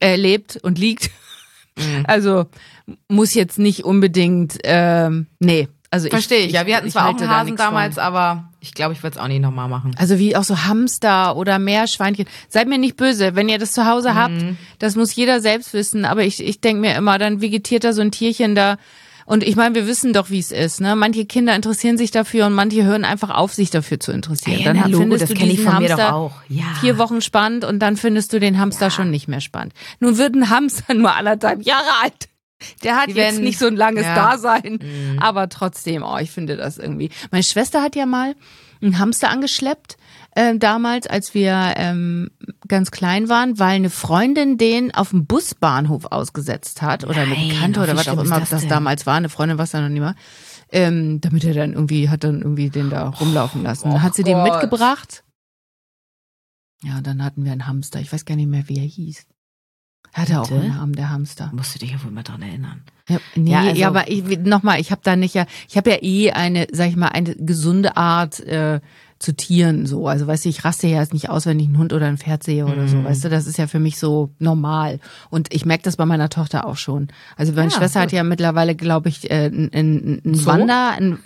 äh, 0.00 0.16
lebt 0.16 0.56
und 0.62 0.78
liegt. 0.78 1.10
Mhm. 1.78 2.04
Also 2.06 2.46
muss 3.08 3.34
jetzt 3.34 3.58
nicht 3.58 3.84
unbedingt, 3.84 4.58
ähm, 4.64 5.26
nee. 5.40 5.68
Also 5.90 6.08
Verstehe 6.08 6.40
ich. 6.46 6.52
Ja, 6.52 6.66
wir 6.66 6.76
hatten 6.76 6.90
zwar 6.90 7.04
auch 7.04 7.10
einen 7.10 7.18
da 7.18 7.28
Hasen 7.28 7.50
nix 7.50 7.62
von. 7.62 7.70
damals, 7.72 7.98
aber 7.98 8.48
ich 8.58 8.74
glaube, 8.74 8.94
ich 8.94 9.02
würde 9.04 9.16
es 9.16 9.22
auch 9.22 9.28
nicht 9.28 9.40
nochmal 9.40 9.68
machen. 9.68 9.94
Also 9.96 10.18
wie 10.18 10.34
auch 10.34 10.42
so 10.42 10.64
Hamster 10.64 11.36
oder 11.36 11.60
Meerschweinchen. 11.60 12.26
Seid 12.48 12.66
mir 12.66 12.78
nicht 12.78 12.96
böse, 12.96 13.36
wenn 13.36 13.48
ihr 13.48 13.58
das 13.58 13.72
zu 13.72 13.86
Hause 13.86 14.16
habt, 14.16 14.34
Mhm. 14.34 14.56
das 14.80 14.96
muss 14.96 15.14
jeder 15.14 15.40
selbst 15.40 15.72
wissen. 15.72 16.04
Aber 16.04 16.24
ich, 16.24 16.42
ich 16.42 16.60
denke 16.60 16.80
mir 16.80 16.96
immer, 16.96 17.18
dann 17.18 17.40
vegetiert 17.40 17.84
da 17.84 17.92
so 17.92 18.00
ein 18.02 18.10
Tierchen 18.10 18.56
da. 18.56 18.76
Und 19.26 19.42
ich 19.42 19.56
meine, 19.56 19.74
wir 19.74 19.86
wissen 19.86 20.12
doch, 20.12 20.30
wie 20.30 20.38
es 20.38 20.52
ist. 20.52 20.80
Ne? 20.80 20.96
Manche 20.96 21.24
Kinder 21.24 21.54
interessieren 21.56 21.96
sich 21.96 22.10
dafür 22.10 22.46
und 22.46 22.52
manche 22.52 22.84
hören 22.84 23.04
einfach 23.04 23.30
auf, 23.30 23.54
sich 23.54 23.70
dafür 23.70 23.98
zu 24.00 24.12
interessieren. 24.12 24.58
Ja, 24.58 24.64
dann 24.66 24.76
na, 24.76 24.86
Logo, 24.86 24.98
findest 25.00 25.22
das 25.22 25.28
du 25.30 25.34
kenn 25.34 25.50
ich 25.50 25.60
von 25.62 25.78
mir 25.78 25.88
doch 25.88 25.98
Hamster 25.98 26.14
auch. 26.14 26.32
Ja. 26.48 26.64
vier 26.80 26.98
Wochen 26.98 27.20
spannend 27.20 27.64
und 27.64 27.78
dann 27.80 27.96
findest 27.96 28.32
du 28.32 28.40
den 28.40 28.58
Hamster 28.58 28.90
schon 28.90 29.10
nicht 29.10 29.26
mehr 29.28 29.40
spannend. 29.40 29.72
Nun 30.00 30.18
wird 30.18 30.34
ein 30.34 30.50
Hamster 30.50 30.94
nur 30.94 31.14
anderthalb 31.14 31.62
Jahre 31.64 31.88
alt. 32.02 32.28
Der 32.82 32.96
hat 32.96 33.06
Die 33.08 33.12
jetzt 33.12 33.16
werden- 33.16 33.44
nicht 33.44 33.58
so 33.58 33.66
ein 33.66 33.76
langes 33.76 34.04
ja. 34.04 34.14
Dasein, 34.14 34.78
aber 35.20 35.48
trotzdem, 35.48 36.02
oh, 36.02 36.16
ich 36.18 36.30
finde 36.30 36.56
das 36.56 36.78
irgendwie. 36.78 37.10
Meine 37.30 37.42
Schwester 37.42 37.82
hat 37.82 37.96
ja 37.96 38.06
mal 38.06 38.34
einen 38.80 38.98
Hamster 38.98 39.28
angeschleppt, 39.30 39.96
äh, 40.34 40.56
damals, 40.56 41.06
als 41.06 41.34
wir 41.34 41.74
ähm, 41.76 42.30
ganz 42.68 42.90
klein 42.90 43.28
waren, 43.28 43.58
weil 43.58 43.76
eine 43.76 43.90
Freundin 43.90 44.58
den 44.58 44.94
auf 44.94 45.10
dem 45.10 45.26
Busbahnhof 45.26 46.06
ausgesetzt 46.06 46.82
hat 46.82 47.04
oder 47.04 47.22
eine 47.22 47.34
Bekannte 47.34 47.80
oh, 47.80 47.82
oder 47.82 47.96
was 47.96 48.08
auch 48.08 48.22
immer 48.22 48.40
das 48.40 48.50
das, 48.50 48.66
damals 48.66 49.06
war. 49.06 49.16
Eine 49.16 49.28
Freundin 49.28 49.58
war 49.58 49.64
es 49.64 49.70
dann 49.70 49.82
noch 49.82 49.90
nicht 49.90 50.00
mehr. 50.00 50.14
Ähm, 50.72 51.20
damit 51.20 51.44
er 51.44 51.54
dann 51.54 51.72
irgendwie, 51.74 52.08
hat 52.08 52.24
dann 52.24 52.40
irgendwie 52.40 52.70
den 52.70 52.90
da 52.90 53.08
rumlaufen 53.10 53.62
lassen. 53.62 53.90
Dann 53.90 54.02
hat 54.02 54.14
sie 54.14 54.24
den 54.24 54.38
Gott. 54.38 54.52
mitgebracht. 54.60 55.22
Ja, 56.82 57.00
dann 57.00 57.22
hatten 57.22 57.44
wir 57.44 57.52
einen 57.52 57.66
Hamster. 57.66 58.00
Ich 58.00 58.12
weiß 58.12 58.24
gar 58.24 58.34
nicht 58.36 58.48
mehr, 58.48 58.68
wie 58.68 58.78
er 58.78 58.84
hieß. 58.84 59.26
Hat 60.12 60.30
er 60.30 60.42
auch 60.42 60.48
Bitte? 60.48 60.60
einen 60.60 60.76
Namen, 60.76 60.92
der 60.94 61.10
Hamster. 61.10 61.50
Musst 61.52 61.74
du 61.74 61.78
dich 61.80 61.90
ja 61.90 62.02
wohl 62.04 62.12
mal 62.12 62.22
dran 62.22 62.42
erinnern. 62.42 62.82
Ja, 63.08 63.18
nee, 63.34 63.50
Ja, 63.50 63.62
ja, 63.64 63.70
also- 63.70 63.84
aber 63.84 64.10
ich, 64.10 64.38
nochmal, 64.38 64.80
ich 64.80 64.90
habe 64.90 65.00
da 65.04 65.16
nicht 65.16 65.34
ja, 65.34 65.46
ich 65.68 65.76
habe 65.76 65.90
ja 65.90 65.96
eh 66.02 66.30
eine, 66.30 66.68
sag 66.72 66.88
ich 66.88 66.96
mal, 66.96 67.08
eine 67.08 67.34
gesunde 67.34 67.96
Art 67.96 68.40
äh, 68.40 68.80
zu 69.24 69.34
Tieren 69.34 69.86
so. 69.86 70.06
Also 70.08 70.26
weißt 70.26 70.44
du, 70.44 70.48
ich 70.48 70.64
raste 70.64 70.86
ja 70.86 71.00
jetzt 71.00 71.12
nicht 71.14 71.30
aus, 71.30 71.46
wenn 71.46 71.58
ich 71.58 71.66
einen 71.66 71.78
Hund 71.78 71.92
oder 71.92 72.06
ein 72.06 72.18
Pferd 72.18 72.42
sehe 72.42 72.64
oder 72.66 72.82
Mhm. 72.82 72.88
so. 72.88 73.04
Weißt 73.04 73.24
du, 73.24 73.28
das 73.30 73.46
ist 73.46 73.58
ja 73.58 73.66
für 73.66 73.78
mich 73.80 73.98
so 73.98 74.30
normal. 74.38 75.00
Und 75.30 75.52
ich 75.54 75.64
merke 75.64 75.82
das 75.84 75.96
bei 75.96 76.04
meiner 76.06 76.28
Tochter 76.28 76.66
auch 76.66 76.76
schon. 76.76 77.08
Also 77.36 77.52
meine 77.52 77.70
Ja, 77.70 77.76
Schwester 77.78 78.00
hat 78.00 78.10
gut. 78.10 78.16
ja 78.16 78.22
mittlerweile, 78.24 78.74
glaube 78.74 79.08
ich, 79.08 79.30
äh, 79.30 79.46
ein, 79.46 79.70
ein, 79.72 80.22
ein? 80.24 80.46
Wander, 80.46 80.90
ein, 80.92 81.18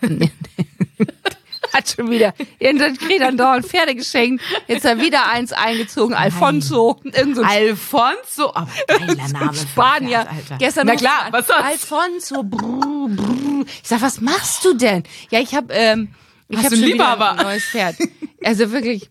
hat 1.73 1.89
schon 1.97 2.11
wieder, 2.11 2.33
irgendwann 2.59 2.97
kriegt 2.97 3.21
dann 3.21 3.37
dauernd 3.37 3.67
Pferde 3.67 3.95
geschenkt. 3.95 4.43
Jetzt 4.69 4.85
hat 4.87 4.99
er 4.99 5.05
wieder 5.05 5.29
eins 5.31 5.53
eingezogen, 5.53 6.15
Alfonso. 6.15 6.99
So 7.35 7.43
ein 7.43 7.45
Alfonso, 7.47 8.55
aber 8.55 8.69
geiler 8.87 9.15
Name. 9.29 9.51
ein 9.51 9.55
Spanier. 9.55 10.27
Pferd. 10.47 10.59
Gestern 10.61 10.87
Na 10.87 10.95
klar, 10.97 11.29
was 11.31 11.47
sonst? 11.47 11.63
Alfonso. 11.63 12.43
Brr, 12.43 13.09
brr. 13.11 13.65
Ich 13.83 13.89
sag, 13.89 14.01
was 14.01 14.21
machst 14.21 14.65
du 14.65 14.75
denn? 14.75 15.03
Ja, 15.31 15.41
ich 15.41 15.55
habe 15.55 15.73
ähm, 15.75 16.09
ich 16.49 16.57
Hast 16.59 16.65
hab 16.67 16.71
du 16.71 16.77
schon 16.77 16.85
einen 16.85 16.95
wieder 16.95 17.05
Liebhaber? 17.13 17.39
ein 17.39 17.45
neues 17.47 17.65
Pferd. 17.65 17.97
Also 18.45 18.71
wirklich. 18.73 19.11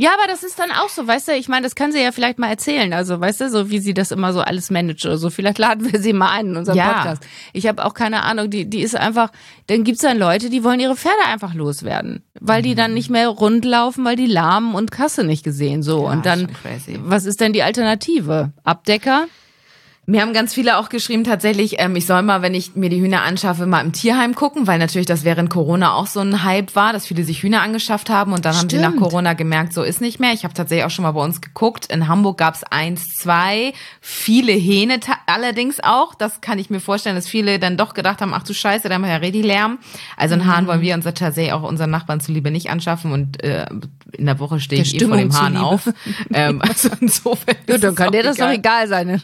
Ja, 0.00 0.10
aber 0.14 0.28
das 0.28 0.44
ist 0.44 0.56
dann 0.60 0.70
auch 0.70 0.88
so, 0.90 1.08
weißt 1.08 1.26
du, 1.26 1.32
ich 1.32 1.48
meine, 1.48 1.64
das 1.64 1.74
kann 1.74 1.90
sie 1.90 2.00
ja 2.00 2.12
vielleicht 2.12 2.38
mal 2.38 2.48
erzählen, 2.48 2.92
also 2.92 3.18
weißt 3.20 3.40
du, 3.40 3.50
so 3.50 3.68
wie 3.68 3.80
sie 3.80 3.94
das 3.94 4.12
immer 4.12 4.32
so 4.32 4.40
alles 4.40 4.70
managt 4.70 5.04
oder 5.04 5.18
so. 5.18 5.28
Vielleicht 5.28 5.58
laden 5.58 5.92
wir 5.92 6.00
sie 6.00 6.12
mal 6.12 6.30
ein 6.30 6.50
in 6.50 6.56
unseren 6.56 6.76
Ja. 6.76 6.92
Podcast. 6.92 7.24
Ich 7.52 7.66
habe 7.66 7.84
auch 7.84 7.94
keine 7.94 8.22
Ahnung, 8.22 8.48
die, 8.48 8.70
die 8.70 8.80
ist 8.80 8.94
einfach, 8.94 9.32
dann 9.66 9.82
gibt's 9.82 10.02
dann 10.02 10.16
Leute, 10.16 10.50
die 10.50 10.62
wollen 10.62 10.78
ihre 10.78 10.94
Pferde 10.94 11.24
einfach 11.26 11.52
loswerden, 11.52 12.22
weil 12.38 12.62
die 12.62 12.74
Mhm. 12.74 12.76
dann 12.76 12.94
nicht 12.94 13.10
mehr 13.10 13.26
rund 13.26 13.64
laufen, 13.64 14.04
weil 14.04 14.14
die 14.14 14.26
lahmen 14.26 14.76
und 14.76 14.92
Kasse 14.92 15.24
nicht 15.24 15.42
gesehen 15.42 15.82
so. 15.82 16.04
Ja, 16.04 16.12
und 16.12 16.24
dann, 16.26 16.48
was 17.00 17.24
ist 17.24 17.40
denn 17.40 17.52
die 17.52 17.64
Alternative? 17.64 18.52
Abdecker? 18.62 19.26
Mir 20.10 20.22
haben 20.22 20.32
ganz 20.32 20.54
viele 20.54 20.78
auch 20.78 20.88
geschrieben, 20.88 21.22
tatsächlich, 21.22 21.74
ähm, 21.80 21.94
ich 21.94 22.06
soll 22.06 22.22
mal, 22.22 22.40
wenn 22.40 22.54
ich 22.54 22.74
mir 22.74 22.88
die 22.88 22.98
Hühner 22.98 23.24
anschaffe, 23.24 23.66
mal 23.66 23.82
im 23.82 23.92
Tierheim 23.92 24.34
gucken, 24.34 24.66
weil 24.66 24.78
natürlich 24.78 25.06
das 25.06 25.22
während 25.22 25.50
Corona 25.50 25.92
auch 25.92 26.06
so 26.06 26.20
ein 26.20 26.44
Hype 26.44 26.74
war, 26.74 26.94
dass 26.94 27.06
viele 27.06 27.24
sich 27.24 27.42
Hühner 27.42 27.60
angeschafft 27.60 28.08
haben 28.08 28.32
und 28.32 28.46
dann 28.46 28.56
haben 28.56 28.70
sie 28.70 28.78
nach 28.78 28.88
Stimmt. 28.88 29.02
Corona 29.02 29.34
gemerkt, 29.34 29.74
so 29.74 29.82
ist 29.82 30.00
nicht 30.00 30.18
mehr. 30.18 30.32
Ich 30.32 30.44
habe 30.44 30.54
tatsächlich 30.54 30.86
auch 30.86 30.90
schon 30.90 31.02
mal 31.02 31.10
bei 31.10 31.22
uns 31.22 31.42
geguckt. 31.42 31.92
In 31.92 32.08
Hamburg 32.08 32.38
gab's 32.38 32.64
eins, 32.64 33.16
zwei, 33.16 33.74
viele 34.00 34.52
Hähne 34.52 34.98
allerdings 35.26 35.78
auch. 35.80 36.14
Das 36.14 36.40
kann 36.40 36.58
ich 36.58 36.70
mir 36.70 36.80
vorstellen, 36.80 37.14
dass 37.14 37.28
viele 37.28 37.58
dann 37.58 37.76
doch 37.76 37.92
gedacht 37.92 38.22
haben, 38.22 38.32
ach 38.32 38.44
du 38.44 38.54
Scheiße, 38.54 38.88
da 38.88 38.94
haben 38.94 39.02
wir 39.02 39.10
ja 39.10 39.16
richtig 39.16 39.44
Lärm. 39.44 39.76
Also 40.16 40.36
einen 40.36 40.46
Hahn 40.46 40.66
wollen 40.66 40.80
wir 40.80 40.94
uns 40.94 41.04
tatsächlich 41.04 41.52
auch 41.52 41.64
unseren 41.64 41.90
Nachbarn 41.90 42.20
zuliebe 42.20 42.50
nicht 42.50 42.70
anschaffen 42.70 43.12
und 43.12 43.44
äh, 43.44 43.66
in 44.12 44.24
der 44.24 44.38
Woche 44.38 44.58
stehe 44.58 44.80
ich 44.80 44.94
eh 44.94 45.04
vor 45.04 45.18
dem 45.18 45.38
Hahn 45.38 45.58
auf. 45.58 45.90
Ähm, 46.32 46.62
also 46.62 46.88
insofern 47.00 47.56
ja, 47.68 47.76
dann 47.76 47.94
kann 47.94 48.12
dir 48.12 48.22
das 48.22 48.38
doch 48.38 48.48
egal 48.50 48.88
sein. 48.88 49.22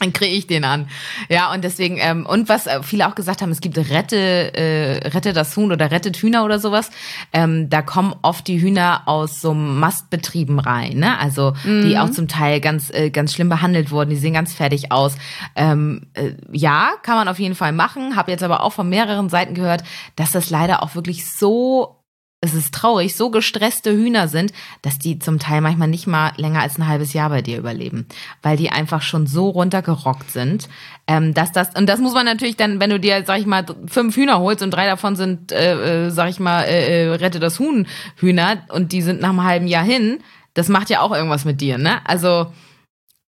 Dann 0.00 0.12
kriege 0.12 0.34
ich 0.34 0.46
den 0.46 0.64
an. 0.64 0.88
Ja, 1.28 1.52
und 1.52 1.62
deswegen, 1.64 1.98
ähm, 1.98 2.26
und 2.26 2.48
was 2.48 2.66
äh, 2.66 2.82
viele 2.82 3.08
auch 3.08 3.14
gesagt 3.14 3.42
haben, 3.42 3.50
es 3.50 3.60
gibt 3.60 3.76
Rette, 3.78 4.16
äh, 4.16 5.08
Rette 5.08 5.32
das 5.32 5.56
Huhn 5.56 5.72
oder 5.72 5.90
Rettet 5.90 6.16
Hühner 6.16 6.44
oder 6.44 6.58
sowas. 6.58 6.90
Ähm, 7.32 7.68
da 7.70 7.82
kommen 7.82 8.14
oft 8.22 8.46
die 8.48 8.60
Hühner 8.60 9.02
aus 9.06 9.40
so 9.40 9.54
Mastbetrieben 9.54 10.58
rein, 10.58 10.98
ne? 10.98 11.18
Also 11.18 11.54
mhm. 11.64 11.82
die 11.82 11.98
auch 11.98 12.10
zum 12.10 12.28
Teil 12.28 12.60
ganz, 12.60 12.90
äh, 12.90 13.10
ganz 13.10 13.34
schlimm 13.34 13.48
behandelt 13.48 13.90
wurden, 13.90 14.10
die 14.10 14.16
sehen 14.16 14.34
ganz 14.34 14.52
fertig 14.52 14.92
aus. 14.92 15.16
Ähm, 15.56 16.06
äh, 16.14 16.32
ja, 16.52 16.90
kann 17.02 17.16
man 17.16 17.28
auf 17.28 17.38
jeden 17.38 17.54
Fall 17.54 17.72
machen. 17.72 18.16
Habe 18.16 18.30
jetzt 18.30 18.42
aber 18.42 18.62
auch 18.62 18.72
von 18.72 18.88
mehreren 18.88 19.28
Seiten 19.28 19.54
gehört, 19.54 19.82
dass 20.16 20.32
das 20.32 20.50
leider 20.50 20.82
auch 20.82 20.94
wirklich 20.94 21.26
so 21.28 22.01
es 22.44 22.54
ist 22.54 22.74
traurig, 22.74 23.14
so 23.14 23.30
gestresste 23.30 23.92
Hühner 23.92 24.26
sind, 24.26 24.52
dass 24.82 24.98
die 24.98 25.20
zum 25.20 25.38
Teil 25.38 25.60
manchmal 25.60 25.86
nicht 25.86 26.08
mal 26.08 26.32
länger 26.36 26.60
als 26.60 26.76
ein 26.76 26.88
halbes 26.88 27.12
Jahr 27.12 27.30
bei 27.30 27.40
dir 27.40 27.56
überleben, 27.56 28.06
weil 28.42 28.56
die 28.56 28.70
einfach 28.70 29.00
schon 29.00 29.28
so 29.28 29.48
runtergerockt 29.48 30.30
sind, 30.32 30.68
ähm, 31.06 31.34
dass 31.34 31.52
das 31.52 31.74
und 31.76 31.88
das 31.88 32.00
muss 32.00 32.14
man 32.14 32.26
natürlich 32.26 32.56
dann, 32.56 32.80
wenn 32.80 32.90
du 32.90 32.98
dir, 32.98 33.22
sag 33.24 33.38
ich 33.38 33.46
mal, 33.46 33.64
fünf 33.86 34.16
Hühner 34.16 34.40
holst 34.40 34.60
und 34.62 34.72
drei 34.72 34.86
davon 34.86 35.14
sind, 35.14 35.52
äh, 35.52 36.06
äh, 36.06 36.10
sag 36.10 36.30
ich 36.30 36.40
mal, 36.40 36.62
äh, 36.64 37.04
äh, 37.04 37.14
rette 37.14 37.38
das 37.38 37.60
Huhn 37.60 37.86
Hühner 38.16 38.58
und 38.70 38.90
die 38.90 39.02
sind 39.02 39.20
nach 39.20 39.30
einem 39.30 39.44
halben 39.44 39.68
Jahr 39.68 39.84
hin, 39.84 40.18
das 40.54 40.68
macht 40.68 40.90
ja 40.90 41.00
auch 41.00 41.14
irgendwas 41.14 41.44
mit 41.44 41.60
dir, 41.60 41.78
ne? 41.78 42.00
Also 42.04 42.48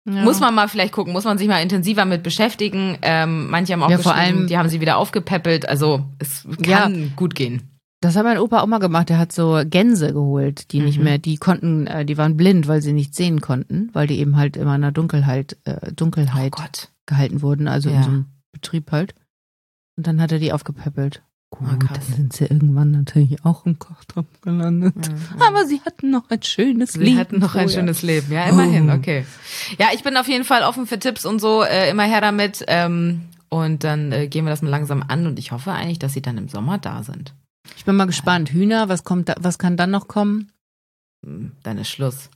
ja. 0.07 0.23
Muss 0.23 0.39
man 0.39 0.55
mal 0.55 0.69
vielleicht 0.69 0.93
gucken, 0.93 1.15
muss 1.15 1.25
man 1.25 1.39
sich 1.39 1.49
mal 1.49 1.63
intensiver 1.63 2.05
mit 2.05 2.23
beschäftigen. 2.23 2.99
Ähm, 3.01 3.49
manche 3.49 3.73
haben 3.73 3.83
auch 3.83 3.89
ja, 3.89 3.97
vor 3.97 4.15
allem, 4.15 4.49
die 4.49 4.59
haben 4.59 4.69
sie 4.69 4.83
wieder 4.83 4.99
aufgepäppelt. 4.99 5.67
Also 5.67 6.05
es 6.19 6.47
kann 6.63 6.95
ja, 6.95 7.09
gut 7.17 7.35
gehen. 7.35 7.74
Das 8.05 8.17
hat 8.17 8.25
mein 8.25 8.37
Opa 8.37 8.61
auch 8.61 8.67
mal 8.67 8.81
gemacht. 8.81 9.09
Der 9.09 9.17
hat 9.17 9.33
so 9.33 9.63
Gänse 9.65 10.13
geholt, 10.13 10.73
die 10.73 10.81
mhm. 10.81 10.85
nicht 10.85 11.01
mehr, 11.01 11.17
die 11.17 11.39
konnten, 11.39 11.87
äh, 11.87 12.05
die 12.05 12.19
waren 12.19 12.37
blind, 12.37 12.69
weil 12.69 12.83
sie 12.83 12.93
nicht 12.93 13.15
sehen 13.15 13.41
konnten, 13.41 13.89
weil 13.95 14.07
die 14.07 14.19
eben 14.19 14.37
halt 14.37 14.59
immer 14.59 14.75
in 14.75 14.83
der 14.83 14.93
Dunkelheit, 14.93 15.57
äh, 15.65 15.91
Dunkelheit 15.91 16.53
oh 16.55 16.63
gehalten 17.07 17.41
wurden, 17.41 17.67
also 17.67 17.89
ja. 17.89 17.97
in 17.97 18.03
so 18.03 18.09
einem 18.11 18.27
Betrieb 18.53 18.93
halt. 18.93 19.15
Und 19.97 20.07
dann 20.07 20.21
hat 20.21 20.33
er 20.33 20.39
die 20.39 20.53
aufgepäppelt. 20.53 21.23
Gut, 21.49 21.67
oh, 21.73 21.95
dann 21.95 22.03
sind 22.03 22.33
sie 22.35 22.45
irgendwann 22.45 22.91
natürlich 22.91 23.43
auch 23.43 23.65
im 23.65 23.79
Kochtopf 23.79 24.29
gelandet. 24.43 24.97
Mhm. 24.97 25.41
Aber 25.41 25.65
sie 25.65 25.81
hatten 25.81 26.11
noch 26.11 26.29
ein 26.29 26.43
schönes 26.43 26.93
sie 26.93 26.99
Leben. 26.99 27.13
Sie 27.13 27.19
hatten 27.19 27.39
noch 27.39 27.55
ein 27.55 27.71
schönes 27.71 28.03
Leben, 28.03 28.31
ja, 28.31 28.45
immerhin, 28.51 28.91
oh. 28.91 28.95
okay. 28.95 29.25
Ja, 29.79 29.87
ich 29.95 30.03
bin 30.03 30.19
auf 30.19 30.29
jeden 30.29 30.45
Fall 30.45 30.63
offen 30.63 30.87
für 30.87 30.99
Tipps 30.99 31.25
und 31.25 31.41
so, 31.41 31.63
äh, 31.63 31.89
immer 31.89 32.03
her 32.03 32.21
damit. 32.21 32.67
Ähm, 32.69 33.23
und 33.49 33.83
dann 33.83 34.13
äh, 34.13 34.29
gehen 34.29 34.45
wir 34.45 34.51
das 34.51 34.61
mal 34.61 34.69
langsam 34.69 35.03
an 35.09 35.27
und 35.27 35.39
ich 35.39 35.53
hoffe 35.53 35.73
eigentlich, 35.73 36.01
dass 36.01 36.13
sie 36.13 36.23
dann 36.23 36.37
im 36.37 36.49
Sommer 36.49 36.77
da 36.77 37.03
sind. 37.03 37.33
Ich 37.77 37.85
bin 37.85 37.97
mal 37.97 38.07
gespannt. 38.07 38.51
Hühner, 38.51 38.89
was 38.89 39.05
kommt 39.05 39.29
da, 39.29 39.35
was 39.41 39.59
kann 39.59 39.77
dann 39.77 39.91
noch 39.91 40.09
kommen? 40.09 40.53
Hm, 41.25 41.53
dann 41.63 41.79
ist 41.79 41.89
Schluss. 41.89 42.31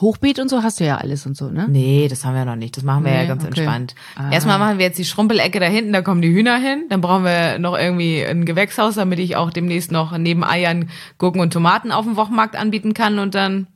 Hochbeet 0.00 0.38
und 0.38 0.48
so 0.48 0.62
hast 0.62 0.80
du 0.80 0.84
ja 0.84 0.96
alles 0.96 1.26
und 1.26 1.36
so, 1.36 1.50
ne? 1.50 1.66
Nee, 1.68 2.08
das 2.08 2.24
haben 2.24 2.34
wir 2.34 2.44
noch 2.44 2.56
nicht. 2.56 2.76
Das 2.76 2.84
machen 2.84 3.04
wir 3.04 3.12
nee, 3.12 3.18
ja 3.18 3.24
ganz 3.26 3.44
okay. 3.44 3.60
entspannt. 3.60 3.94
Ah. 4.16 4.30
Erstmal 4.30 4.58
machen 4.58 4.78
wir 4.78 4.86
jetzt 4.86 4.98
die 4.98 5.04
Schrumpelecke 5.04 5.60
da 5.60 5.66
hinten, 5.66 5.92
da 5.92 6.00
kommen 6.00 6.22
die 6.22 6.32
Hühner 6.32 6.56
hin. 6.56 6.86
Dann 6.88 7.02
brauchen 7.02 7.24
wir 7.24 7.58
noch 7.58 7.76
irgendwie 7.76 8.24
ein 8.24 8.46
Gewächshaus, 8.46 8.94
damit 8.94 9.18
ich 9.18 9.36
auch 9.36 9.50
demnächst 9.50 9.92
noch 9.92 10.16
neben 10.16 10.42
Eiern 10.42 10.88
Gurken 11.18 11.40
und 11.40 11.52
Tomaten 11.52 11.92
auf 11.92 12.06
dem 12.06 12.16
Wochenmarkt 12.16 12.56
anbieten 12.56 12.94
kann 12.94 13.18
und 13.18 13.34
dann 13.34 13.66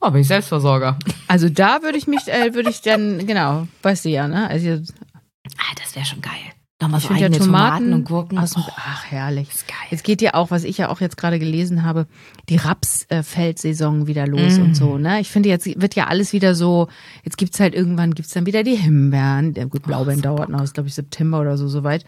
oh, 0.00 0.10
bin 0.10 0.20
ich 0.20 0.28
Selbstversorger. 0.28 0.98
Also 1.26 1.48
da 1.48 1.82
würde 1.82 1.98
ich 1.98 2.06
mich, 2.06 2.28
äh, 2.28 2.54
würde 2.54 2.70
ich 2.70 2.82
dann, 2.82 3.26
genau, 3.26 3.66
weißt 3.82 4.04
du 4.04 4.10
ja, 4.10 4.28
ne? 4.28 4.48
Also, 4.48 4.68
ah, 4.70 5.74
das 5.82 5.96
wäre 5.96 6.06
schon 6.06 6.20
geil. 6.20 6.52
Nochmal 6.82 7.00
so 7.00 7.10
eigene 7.10 7.36
ja 7.36 7.44
Tomaten, 7.44 7.44
Tomaten, 7.44 7.92
und 7.92 8.04
Gurken. 8.04 8.38
Aus 8.38 8.56
oh, 8.56 8.62
ach, 8.74 9.04
herrlich. 9.04 9.48
Ist 9.48 9.68
geil. 9.68 9.76
Jetzt 9.92 10.02
geht 10.02 10.20
ja 10.20 10.34
auch, 10.34 10.50
was 10.50 10.64
ich 10.64 10.78
ja 10.78 10.88
auch 10.88 11.00
jetzt 11.00 11.16
gerade 11.16 11.38
gelesen 11.38 11.84
habe, 11.84 12.08
die 12.48 12.56
Rapsfeldsaison 12.56 14.08
wieder 14.08 14.26
los 14.26 14.58
mm. 14.58 14.62
und 14.62 14.74
so, 14.74 14.98
ne? 14.98 15.20
Ich 15.20 15.30
finde, 15.30 15.48
jetzt 15.48 15.80
wird 15.80 15.94
ja 15.94 16.08
alles 16.08 16.32
wieder 16.32 16.56
so, 16.56 16.88
jetzt 17.22 17.38
gibt's 17.38 17.60
halt 17.60 17.76
irgendwann, 17.76 18.14
gibt's 18.14 18.32
dann 18.32 18.46
wieder 18.46 18.64
die 18.64 18.74
Himbeeren. 18.74 19.54
Ja, 19.54 19.64
gut, 19.66 19.84
Blaubeeren 19.84 20.18
oh, 20.18 20.22
dauert 20.22 20.48
noch, 20.48 20.60
ist 20.60 20.74
glaube 20.74 20.88
ich 20.88 20.94
September 20.94 21.40
oder 21.40 21.56
so, 21.56 21.68
soweit. 21.68 22.04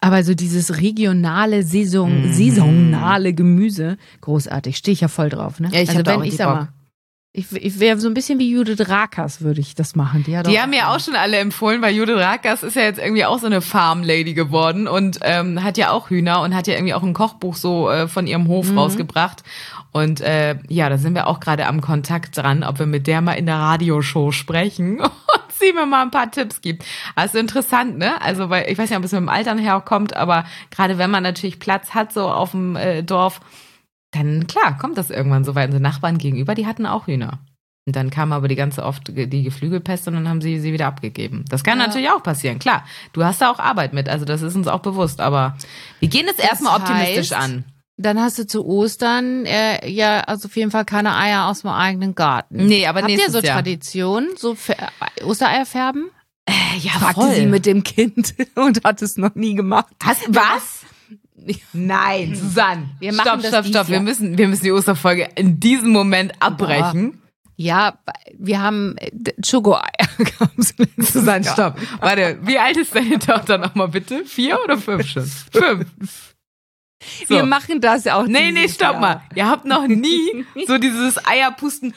Aber 0.00 0.22
so 0.22 0.34
dieses 0.34 0.80
regionale, 0.82 1.62
Saison, 1.62 2.28
mm. 2.28 2.32
saisonale 2.34 3.32
Gemüse, 3.32 3.96
großartig, 4.20 4.76
stehe 4.76 4.92
ich 4.92 5.00
ja 5.00 5.08
voll 5.08 5.30
drauf, 5.30 5.60
ne? 5.60 5.70
Ja, 5.72 5.80
ich 5.80 5.88
also 5.88 6.04
wenn 6.04 6.24
ich 6.24 6.36
sag 6.36 6.46
mal, 6.54 6.68
ich, 7.36 7.50
ich 7.52 7.80
wäre 7.80 7.98
so 7.98 8.06
ein 8.06 8.14
bisschen 8.14 8.38
wie 8.38 8.48
Judith 8.48 8.88
Rakers, 8.88 9.40
würde 9.40 9.60
ich 9.60 9.74
das 9.74 9.96
machen. 9.96 10.22
Die, 10.22 10.38
hat 10.38 10.46
die 10.46 10.60
haben 10.60 10.70
mir 10.70 10.90
auch 10.90 11.00
schon 11.00 11.16
alle 11.16 11.38
empfohlen, 11.38 11.82
weil 11.82 11.92
Judith 11.92 12.16
Rakers 12.16 12.62
ist 12.62 12.76
ja 12.76 12.82
jetzt 12.82 13.00
irgendwie 13.00 13.24
auch 13.24 13.40
so 13.40 13.46
eine 13.46 13.60
Farm-Lady 13.60 14.34
geworden 14.34 14.86
und 14.86 15.18
ähm, 15.22 15.64
hat 15.64 15.76
ja 15.76 15.90
auch 15.90 16.10
Hühner 16.10 16.42
und 16.42 16.54
hat 16.54 16.68
ja 16.68 16.74
irgendwie 16.74 16.94
auch 16.94 17.02
ein 17.02 17.12
Kochbuch 17.12 17.56
so 17.56 17.90
äh, 17.90 18.06
von 18.06 18.28
ihrem 18.28 18.46
Hof 18.46 18.70
mhm. 18.70 18.78
rausgebracht. 18.78 19.42
Und 19.90 20.20
äh, 20.20 20.58
ja, 20.68 20.88
da 20.88 20.96
sind 20.96 21.14
wir 21.14 21.26
auch 21.26 21.40
gerade 21.40 21.66
am 21.66 21.80
Kontakt 21.80 22.36
dran, 22.36 22.62
ob 22.62 22.78
wir 22.78 22.86
mit 22.86 23.08
der 23.08 23.20
mal 23.20 23.32
in 23.32 23.46
der 23.46 23.56
Radioshow 23.56 24.30
sprechen 24.30 25.00
und 25.00 25.10
sie 25.58 25.72
mir 25.72 25.86
mal 25.86 26.02
ein 26.02 26.12
paar 26.12 26.30
Tipps 26.30 26.60
gibt. 26.60 26.84
Also 27.16 27.38
interessant, 27.38 27.98
ne? 27.98 28.22
Also, 28.22 28.48
weil 28.48 28.70
ich 28.70 28.78
weiß 28.78 28.90
nicht, 28.90 28.98
ob 28.98 29.04
es 29.04 29.10
mit 29.10 29.20
dem 29.20 29.28
Altern 29.28 29.58
herkommt, 29.58 30.14
aber 30.14 30.44
gerade 30.70 30.98
wenn 30.98 31.10
man 31.10 31.24
natürlich 31.24 31.58
Platz 31.58 31.94
hat, 31.94 32.12
so 32.12 32.28
auf 32.28 32.52
dem 32.52 32.76
äh, 32.76 33.02
Dorf, 33.02 33.40
dann 34.14 34.46
klar, 34.46 34.78
kommt 34.78 34.98
das 34.98 35.10
irgendwann 35.10 35.44
so 35.44 35.54
weit. 35.54 35.66
Unsere 35.66 35.82
Nachbarn 35.82 36.18
gegenüber, 36.18 36.54
die 36.54 36.66
hatten 36.66 36.86
auch 36.86 37.06
Hühner. 37.06 37.40
Und 37.86 37.96
dann 37.96 38.08
kam 38.08 38.32
aber 38.32 38.48
die 38.48 38.54
ganze 38.54 38.82
oft 38.82 39.08
die 39.08 39.42
Geflügelpest 39.42 40.08
und 40.08 40.14
dann 40.14 40.28
haben 40.28 40.40
sie 40.40 40.58
sie 40.58 40.72
wieder 40.72 40.86
abgegeben. 40.86 41.44
Das 41.50 41.64
kann 41.64 41.78
ja. 41.78 41.86
natürlich 41.86 42.08
auch 42.08 42.22
passieren, 42.22 42.58
klar. 42.58 42.84
Du 43.12 43.24
hast 43.24 43.42
da 43.42 43.50
auch 43.50 43.58
Arbeit 43.58 43.92
mit, 43.92 44.08
also 44.08 44.24
das 44.24 44.40
ist 44.40 44.56
uns 44.56 44.68
auch 44.68 44.80
bewusst. 44.80 45.20
Aber 45.20 45.58
wir 46.00 46.08
gehen 46.08 46.26
es 46.30 46.38
erstmal 46.38 46.80
optimistisch 46.80 47.32
an. 47.32 47.64
Dann 47.96 48.18
hast 48.20 48.38
du 48.38 48.46
zu 48.46 48.64
Ostern 48.66 49.44
äh, 49.44 49.88
ja 49.88 50.20
also 50.20 50.46
auf 50.46 50.56
jeden 50.56 50.70
Fall 50.70 50.84
keine 50.84 51.14
Eier 51.14 51.46
aus 51.46 51.60
dem 51.60 51.70
eigenen 51.70 52.14
Garten. 52.14 52.66
Nee, 52.66 52.86
aber 52.86 53.02
Habt 53.02 53.10
ihr 53.10 53.30
so 53.30 53.38
Jahr. 53.40 53.56
Tradition, 53.56 54.30
so 54.36 54.56
äh, 54.68 55.24
Ostereier 55.24 55.66
färben? 55.66 56.10
Äh, 56.46 56.52
ja, 56.78 56.92
Fragte 56.92 57.20
voll. 57.20 57.34
sie 57.34 57.46
mit 57.46 57.66
dem 57.66 57.84
Kind 57.84 58.34
und 58.56 58.82
hat 58.82 59.02
es 59.02 59.16
noch 59.16 59.34
nie 59.34 59.54
gemacht. 59.54 59.94
Hast, 60.02 60.22
was? 60.28 60.83
Nein, 61.72 62.34
Susanne. 62.34 62.90
Wir 62.98 63.12
machen 63.12 63.40
stopp, 63.40 63.46
stopp, 63.46 63.66
stopp. 63.66 63.88
Wir 63.88 64.00
müssen, 64.00 64.38
wir 64.38 64.48
müssen 64.48 64.64
die 64.64 64.72
Osterfolge 64.72 65.28
in 65.34 65.60
diesem 65.60 65.90
Moment 65.90 66.32
abbrechen. 66.40 67.12
Boah. 67.12 67.18
Ja, 67.56 67.98
wir 68.36 68.60
haben 68.60 68.96
äh, 68.98 69.10
Schokoeier. 69.44 69.82
Susanne, 70.98 71.44
stopp. 71.44 71.78
Warte, 72.00 72.38
wie 72.42 72.58
alt 72.58 72.76
ist 72.76 72.94
deine 72.94 73.18
Tochter 73.18 73.58
nochmal 73.58 73.88
bitte? 73.88 74.24
Vier 74.24 74.58
oder 74.64 74.76
fünf 74.76 75.06
schon? 75.06 75.30
Fünf. 75.52 75.86
So. 77.28 77.34
Wir 77.34 77.44
machen 77.44 77.82
das 77.82 78.06
auch. 78.06 78.26
Nee, 78.26 78.50
nee, 78.50 78.66
stopp 78.66 78.92
Jahr. 78.92 79.00
mal. 79.00 79.22
Ihr 79.34 79.46
habt 79.46 79.66
noch 79.66 79.86
nie 79.86 80.46
so 80.66 80.78
dieses 80.78 81.22
Eierpusten 81.26 81.92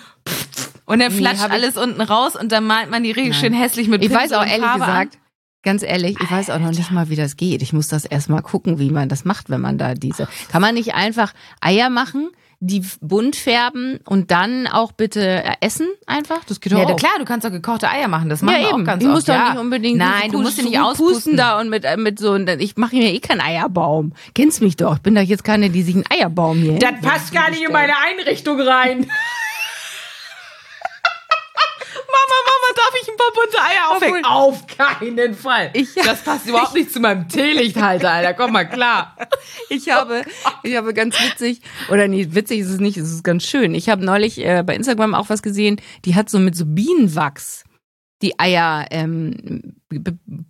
und 0.85 0.99
dann 0.99 1.13
flatscht 1.13 1.47
nee, 1.47 1.53
alles 1.53 1.77
unten 1.77 2.01
raus 2.01 2.35
und 2.35 2.51
dann 2.51 2.65
malt 2.65 2.89
man 2.89 3.03
die 3.03 3.11
richtig 3.11 3.37
schön 3.37 3.53
hässlich 3.53 3.87
mit 3.87 4.03
Ich 4.03 4.13
weiß 4.13 4.33
auch 4.33 4.45
ehrlich 4.45 4.65
Farbe 4.65 4.79
gesagt, 4.79 5.15
an. 5.15 5.21
Ganz 5.67 5.83
ehrlich, 5.83 6.15
ich 6.23 6.31
weiß 6.31 6.49
auch 6.49 6.59
noch 6.59 6.71
nicht 6.71 6.91
mal, 6.91 7.09
wie 7.09 7.17
das 7.17 7.35
geht. 7.35 7.61
Ich 7.61 7.73
muss 7.73 7.89
das 7.89 8.05
erstmal 8.05 8.41
gucken, 8.41 8.79
wie 8.79 8.89
man 8.89 9.09
das 9.09 9.25
macht, 9.25 9.49
wenn 9.49 9.59
man 9.59 9.77
da 9.77 9.95
diese. 9.95 10.29
Kann 10.49 10.61
man 10.61 10.75
nicht 10.75 10.95
einfach 10.95 11.33
Eier 11.59 11.89
machen? 11.89 12.29
die 12.59 12.81
bunt 13.01 13.35
färben 13.35 13.99
und 14.05 14.31
dann 14.31 14.65
auch 14.65 14.91
bitte 14.91 15.43
essen 15.61 15.87
einfach? 16.07 16.43
Das 16.45 16.59
geht 16.59 16.73
doch 16.73 16.79
ja, 16.79 16.85
auch. 16.85 16.95
klar, 16.95 17.11
du 17.19 17.25
kannst 17.25 17.45
doch 17.45 17.51
gekochte 17.51 17.87
Eier 17.87 18.07
machen. 18.07 18.29
Das 18.29 18.41
machen 18.41 18.55
ja, 18.55 18.61
wir 18.61 18.69
eben. 18.69 18.81
auch 18.81 18.85
ganz 18.85 18.99
die 18.99 19.05
oft. 19.05 19.13
musst 19.13 19.27
ja. 19.27 19.37
doch 19.37 19.53
nicht 19.53 19.61
unbedingt 19.61 19.97
Nein, 19.99 20.31
du 20.31 20.41
musst 20.41 20.63
nicht 20.63 20.79
auspusten 20.79 21.37
da 21.37 21.59
und 21.59 21.69
mit 21.69 21.85
mit 21.97 22.17
so 22.17 22.35
ich 22.35 22.75
mache 22.77 22.95
mir 22.95 23.13
eh 23.13 23.19
keinen 23.19 23.41
Eierbaum. 23.41 24.13
Kennst 24.33 24.61
mich 24.61 24.75
doch. 24.75 24.95
Ich 24.95 25.01
bin 25.01 25.13
doch 25.13 25.21
jetzt 25.21 25.43
keine, 25.43 25.69
die 25.69 25.83
sich 25.83 25.93
einen 25.93 26.05
Eierbaum 26.09 26.57
hier. 26.57 26.79
Das 26.79 26.99
passt 27.01 27.31
gar 27.31 27.51
nicht 27.51 27.61
in 27.61 27.71
meine 27.71 27.93
Einrichtung 28.09 28.59
rein. 28.59 29.05
darf 32.77 32.93
ich 33.01 33.09
ein 33.09 33.17
paar 33.17 33.33
bunte 33.33 33.57
Eier 33.61 33.95
aufhängen? 33.95 34.25
Auf 34.25 34.67
keinen 34.67 35.33
Fall. 35.33 35.71
Ich, 35.73 35.93
das 35.95 36.23
passt 36.23 36.47
überhaupt 36.47 36.73
nicht 36.73 36.91
zu 36.91 36.99
meinem 36.99 37.27
Teelichthalter, 37.27 38.11
Alter. 38.11 38.33
Komm 38.33 38.53
mal 38.53 38.65
klar. 38.65 39.15
Ich 39.69 39.89
habe, 39.89 40.23
ich 40.63 40.75
habe 40.75 40.93
ganz 40.93 41.15
witzig, 41.21 41.61
oder 41.89 42.07
nee, 42.07 42.27
witzig 42.31 42.59
ist 42.59 42.69
es 42.69 42.79
nicht, 42.79 42.97
es 42.97 43.11
ist 43.11 43.23
ganz 43.23 43.43
schön. 43.43 43.75
Ich 43.75 43.89
habe 43.89 44.03
neulich 44.03 44.39
äh, 44.39 44.63
bei 44.65 44.75
Instagram 44.75 45.13
auch 45.13 45.29
was 45.29 45.41
gesehen, 45.41 45.81
die 46.05 46.15
hat 46.15 46.29
so 46.29 46.39
mit 46.39 46.55
so 46.55 46.65
Bienenwachs 46.65 47.63
die 48.21 48.39
Eier 48.39 48.85
ähm, 48.91 49.75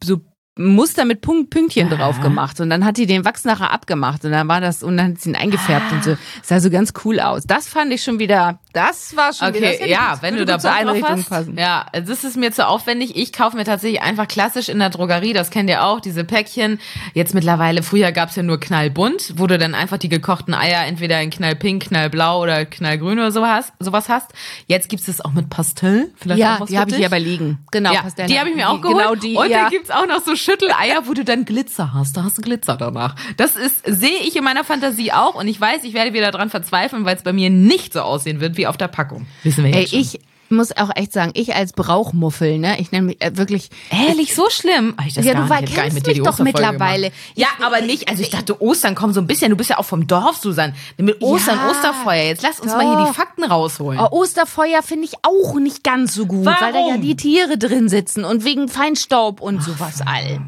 so 0.03 0.21
Muster 0.57 1.05
mit 1.05 1.21
Punkt, 1.21 1.49
Pünktchen 1.49 1.89
ja. 1.89 1.95
drauf 1.95 2.21
gemacht 2.21 2.59
und 2.59 2.69
dann 2.69 2.85
hat 2.85 2.97
die 2.97 3.05
den 3.05 3.25
Wachs 3.25 3.45
nachher 3.45 3.71
abgemacht 3.71 4.25
und 4.25 4.31
dann 4.31 4.47
war 4.47 4.61
das 4.61 4.83
und 4.83 4.97
dann 4.97 5.13
hat 5.13 5.21
sie 5.21 5.29
ihn 5.29 5.35
eingefärbt 5.35 5.87
ah. 5.91 5.95
und 5.95 6.03
so. 6.03 6.11
Das 6.11 6.47
sah 6.47 6.59
so 6.59 6.69
ganz 6.69 6.93
cool 7.05 7.19
aus. 7.19 7.43
Das 7.45 7.67
fand 7.67 7.93
ich 7.93 8.03
schon 8.03 8.19
wieder, 8.19 8.59
das 8.73 9.15
war 9.15 9.33
schon 9.33 9.49
okay, 9.49 9.57
wieder. 9.57 9.69
Okay, 9.69 9.89
ja, 9.89 10.17
wenn 10.21 10.35
du 10.35 10.45
da 10.45 10.59
zur 10.59 10.71
Einrichtung 10.71 11.23
passen. 11.23 11.57
Ja, 11.57 11.85
das 11.93 12.23
ist 12.23 12.37
mir 12.37 12.51
zu 12.51 12.67
aufwendig. 12.67 13.15
Ich 13.15 13.33
kaufe 13.33 13.57
mir 13.57 13.63
tatsächlich 13.63 14.01
einfach 14.01 14.27
klassisch 14.27 14.69
in 14.69 14.79
der 14.79 14.89
Drogerie, 14.89 15.33
das 15.33 15.49
kennt 15.49 15.69
ihr 15.69 15.83
auch, 15.83 15.99
diese 15.99 16.23
Päckchen. 16.23 16.79
Jetzt 17.13 17.33
mittlerweile, 17.33 17.83
früher 17.83 18.11
gab's 18.11 18.35
ja 18.35 18.43
nur 18.43 18.59
knallbunt, 18.59 19.33
wo 19.37 19.47
du 19.47 19.57
dann 19.57 19.75
einfach 19.75 19.97
die 19.97 20.09
gekochten 20.09 20.53
Eier 20.53 20.85
entweder 20.85 21.21
in 21.21 21.29
knallpink, 21.29 21.87
knallblau 21.87 22.41
oder 22.41 22.65
knallgrün 22.65 23.19
oder 23.19 23.31
sowas, 23.31 23.71
sowas 23.79 24.09
hast. 24.09 24.31
Jetzt 24.67 24.89
gibt's 24.89 25.07
es 25.07 25.21
auch 25.21 25.33
mit 25.33 25.49
Pastell. 25.49 26.11
Vielleicht 26.15 26.39
ja, 26.39 26.55
auch 26.55 26.61
was 26.61 26.69
die 26.69 26.79
habe 26.79 26.91
ich 26.91 26.97
hier 26.97 27.07
aber 27.07 27.19
liegen. 27.19 27.59
Genau, 27.71 27.93
ja, 27.93 28.01
Pastell. 28.01 28.27
Die 28.27 28.39
habe 28.39 28.49
ich 28.49 28.55
mir 28.55 28.69
auch 28.69 28.81
geholt. 28.81 28.97
Genau 28.97 29.15
die, 29.15 29.35
und 29.35 29.49
ja. 29.49 29.63
da 29.63 29.69
gibt's 29.69 29.91
auch 29.91 30.07
noch 30.07 30.21
so 30.21 30.35
Schütteleier, 30.47 31.07
wo 31.07 31.13
du 31.13 31.25
dann 31.25 31.43
Glitzer 31.43 31.93
hast. 31.93 32.15
Da 32.15 32.23
hast 32.23 32.37
du 32.37 32.41
Glitzer 32.41 32.77
danach. 32.77 33.15
Das 33.35 33.57
ist, 33.57 33.83
sehe 33.85 34.19
ich 34.25 34.33
in 34.37 34.45
meiner 34.45 34.63
Fantasie 34.63 35.11
auch 35.11 35.35
und 35.35 35.45
ich 35.49 35.59
weiß, 35.59 35.83
ich 35.83 35.93
werde 35.93 36.13
wieder 36.13 36.31
dran 36.31 36.49
verzweifeln, 36.49 37.03
weil 37.03 37.17
es 37.17 37.23
bei 37.23 37.33
mir 37.33 37.49
nicht 37.49 37.91
so 37.91 37.99
aussehen 37.99 38.39
wird 38.39 38.55
wie 38.55 38.65
auf 38.65 38.77
der 38.77 38.87
Packung. 38.87 39.27
Wissen 39.43 39.65
wir 39.65 39.73
Ey, 39.73 39.81
jetzt 39.81 39.89
schon. 39.89 39.99
ich 39.99 40.19
muss 40.49 40.75
auch 40.75 40.89
echt 40.95 41.13
sagen, 41.13 41.31
ich 41.33 41.55
als 41.55 41.73
Brauchmuffel, 41.73 42.59
ne, 42.59 42.79
ich 42.79 42.91
nenne 42.91 43.07
mich 43.07 43.21
äh, 43.21 43.35
wirklich. 43.37 43.69
Ehrlich, 43.89 44.35
so 44.35 44.49
schlimm? 44.49 44.93
Ach, 44.97 45.05
ich 45.05 45.13
das 45.13 45.25
Ja, 45.25 45.33
du. 45.33 45.43
Ich 45.53 45.61
nicht 45.61 45.75
kennst 45.75 45.95
mit 45.95 46.07
mich 46.07 46.21
doch 46.21 46.39
mittlerweile. 46.39 47.11
Ja, 47.35 47.47
aber 47.63 47.81
nicht. 47.81 48.09
Also 48.09 48.21
ich 48.21 48.29
dachte, 48.29 48.61
Ostern 48.61 48.95
komm 48.95 49.13
so 49.13 49.21
ein 49.21 49.27
bisschen. 49.27 49.49
Du 49.49 49.57
bist 49.57 49.69
ja 49.69 49.77
auch 49.77 49.85
vom 49.85 50.07
Dorf, 50.07 50.37
Susan. 50.37 50.73
Mit 50.97 51.21
Ostern, 51.21 51.57
Ja, 51.57 51.69
Osterfeuer. 51.69 52.23
Jetzt 52.23 52.43
lass 52.43 52.59
uns 52.59 52.71
mal 52.73 52.85
hier 52.85 52.97
doch. 52.97 53.07
die 53.09 53.13
Fakten 53.13 53.43
rausholen. 53.43 53.99
Oh, 53.99 54.07
Osterfeuer 54.11 54.81
finde 54.83 55.05
ich 55.05 55.13
auch 55.23 55.55
nicht 55.59 55.83
ganz 55.83 56.13
so 56.13 56.25
gut, 56.25 56.45
weil 56.45 56.55
da 56.73 56.79
ja 56.79 56.87
Warum? 56.87 57.01
die 57.01 57.15
Tiere 57.15 57.57
drin 57.57 57.89
sitzen 57.89 58.23
und 58.25 58.43
wegen 58.43 58.67
Feinstaub 58.69 59.41
und 59.41 59.63
sowas 59.63 60.01
all. 60.05 60.41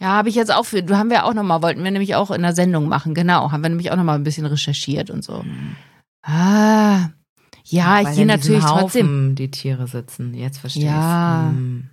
Ja, 0.00 0.08
habe 0.10 0.28
ich 0.28 0.36
jetzt 0.36 0.54
auch 0.54 0.64
für, 0.64 0.82
du 0.82 0.96
haben 0.96 1.10
wir 1.10 1.24
auch 1.24 1.34
noch 1.34 1.42
mal, 1.42 1.60
wollten 1.60 1.82
wir 1.82 1.90
nämlich 1.90 2.14
auch 2.14 2.30
in 2.30 2.42
der 2.42 2.54
Sendung 2.54 2.86
machen, 2.88 3.14
genau, 3.14 3.50
haben 3.50 3.62
wir 3.62 3.68
nämlich 3.68 3.90
auch 3.90 3.96
noch 3.96 4.04
mal 4.04 4.14
ein 4.14 4.22
bisschen 4.22 4.46
recherchiert 4.46 5.10
und 5.10 5.24
so. 5.24 5.44
Ah, 6.22 7.08
ja, 7.70 7.96
Weil 7.96 8.02
ich 8.04 8.08
diesem 8.10 8.26
natürlich 8.26 8.64
Haufen 8.64 8.80
trotzdem 8.80 9.34
die 9.34 9.50
Tiere 9.50 9.86
sitzen. 9.86 10.34
Jetzt 10.34 10.58
verstehe 10.58 10.86
Ja. 10.86 11.48
ich's. 11.50 11.56
Hm. 11.56 11.90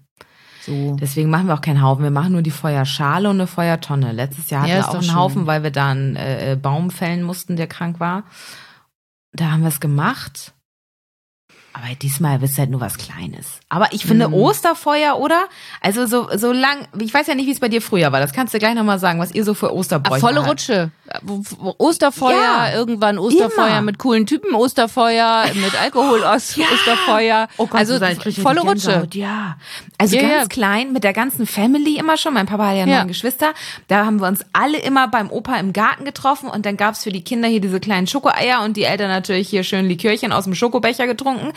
so. 0.65 0.95
Deswegen 0.99 1.29
machen 1.29 1.47
wir 1.47 1.53
auch 1.53 1.61
keinen 1.61 1.81
Haufen. 1.83 2.03
Wir 2.03 2.11
machen 2.11 2.31
nur 2.31 2.41
die 2.41 2.51
Feuerschale 2.51 3.29
und 3.29 3.35
eine 3.35 3.45
Feuertonne. 3.47 4.11
Letztes 4.11 4.49
Jahr 4.49 4.61
hatten 4.63 4.71
Ja, 4.71 4.77
wir 4.77 4.83
auch 4.85 4.93
doch 4.93 4.95
einen 4.95 5.03
schön. 5.03 5.15
Haufen, 5.15 5.45
weil 5.47 5.61
wir 5.63 5.71
da 5.71 5.89
einen 5.91 6.15
äh, 6.15 6.53
äh, 6.53 6.55
Baum 6.55 6.89
fällen 6.89 7.21
mussten, 7.23 7.55
der 7.55 7.67
krank 7.67 7.99
war. 7.99 8.23
Da 9.33 9.51
haben 9.51 9.61
wir 9.61 9.67
es 9.69 9.79
gemacht. 9.79 10.53
Aber 11.77 11.93
diesmal 12.01 12.41
ist 12.41 12.57
halt 12.57 12.69
nur 12.69 12.79
was 12.79 12.97
Kleines. 12.97 13.59
Aber 13.67 13.91
ich 13.91 14.05
finde 14.05 14.29
Mhm. 14.29 14.33
Osterfeuer, 14.35 15.17
oder? 15.19 15.47
Also 15.81 16.05
so, 16.05 16.29
so 16.37 16.53
lang, 16.53 16.87
ich 16.99 17.13
weiß 17.13 17.27
ja 17.27 17.35
nicht, 17.35 17.47
wie 17.47 17.51
es 17.51 17.59
bei 17.59 17.67
dir 17.67 17.81
früher 17.81 18.13
war. 18.13 18.21
Das 18.21 18.31
kannst 18.31 18.53
du 18.53 18.59
gleich 18.59 18.75
nochmal 18.75 18.97
sagen, 18.97 19.19
was 19.19 19.33
ihr 19.33 19.43
so 19.43 19.53
für 19.53 19.73
Osterbräuche 19.73 20.21
volle 20.21 20.37
habt. 20.39 20.49
Rutsche. 20.49 20.91
Osterfeuer, 21.77 22.31
Ja, 22.41 22.73
irgendwann 22.73 23.17
Osterfeuer 23.19 23.67
immer. 23.67 23.81
mit 23.81 23.97
coolen 23.99 24.25
Typen, 24.25 24.53
Osterfeuer 24.55 25.45
mit 25.55 25.79
Alkohol 25.81 26.23
aus 26.23 26.57
Osterfeuer. 26.57 27.47
Oh 27.57 27.67
Gott, 27.67 27.79
also 27.79 27.99
krieg 27.99 28.35
volle 28.37 28.61
Rutsche. 28.61 29.07
Ja. 29.13 29.57
Also 29.97 30.15
Ja, 30.15 30.21
ganz 30.21 30.33
ja. 30.43 30.47
klein, 30.47 30.93
mit 30.93 31.03
der 31.03 31.13
ganzen 31.13 31.45
Family 31.45 31.97
immer 31.97 32.17
schon. 32.17 32.33
Mein 32.33 32.45
Papa 32.45 32.67
hat 32.67 32.75
ja 32.77 32.85
Ja. 32.85 32.99
neun 32.99 33.07
Geschwister. 33.09 33.53
Da 33.89 34.05
haben 34.05 34.21
wir 34.21 34.27
uns 34.27 34.45
alle 34.53 34.77
immer 34.77 35.07
beim 35.09 35.29
Opa 35.29 35.57
im 35.57 35.73
Garten 35.73 36.05
getroffen 36.05 36.47
und 36.49 36.65
dann 36.65 36.77
gab's 36.77 37.03
für 37.03 37.11
die 37.11 37.23
Kinder 37.23 37.47
hier 37.49 37.61
diese 37.61 37.79
kleinen 37.81 38.07
Schokoeier 38.07 38.61
und 38.63 38.77
die 38.77 38.83
Eltern 38.83 39.09
natürlich 39.09 39.49
hier 39.49 39.63
schön 39.63 39.87
Likörchen 39.87 40.31
aus 40.31 40.45
dem 40.45 40.55
Schokobecher 40.55 41.05
getrunken. 41.07 41.51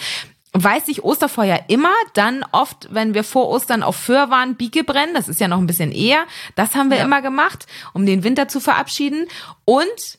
Weiß 0.55 0.89
ich, 0.89 1.05
Osterfeuer 1.05 1.61
immer, 1.69 1.93
dann 2.15 2.45
oft, 2.53 2.89
wenn 2.91 3.13
wir 3.15 3.23
vor 3.23 3.49
Ostern 3.49 3.83
auf 3.83 3.97
Föhr 3.97 4.31
waren, 4.31 4.55
Bieke 4.57 4.83
brennen, 4.83 5.13
das 5.15 5.29
ist 5.29 5.41
ja 5.41 5.49
noch 5.49 5.59
ein 5.59 5.67
bisschen 5.67 5.93
eher. 5.93 6.25
Das 6.57 6.75
haben 6.75 6.91
wir 6.91 6.99
Ja. 6.99 7.05
immer 7.05 7.21
gemacht, 7.23 7.67
um 7.93 8.07
den 8.07 8.25
Winter 8.25 8.49
zu 8.49 8.61
verabschieden. 8.61 9.27
Und 9.65 10.19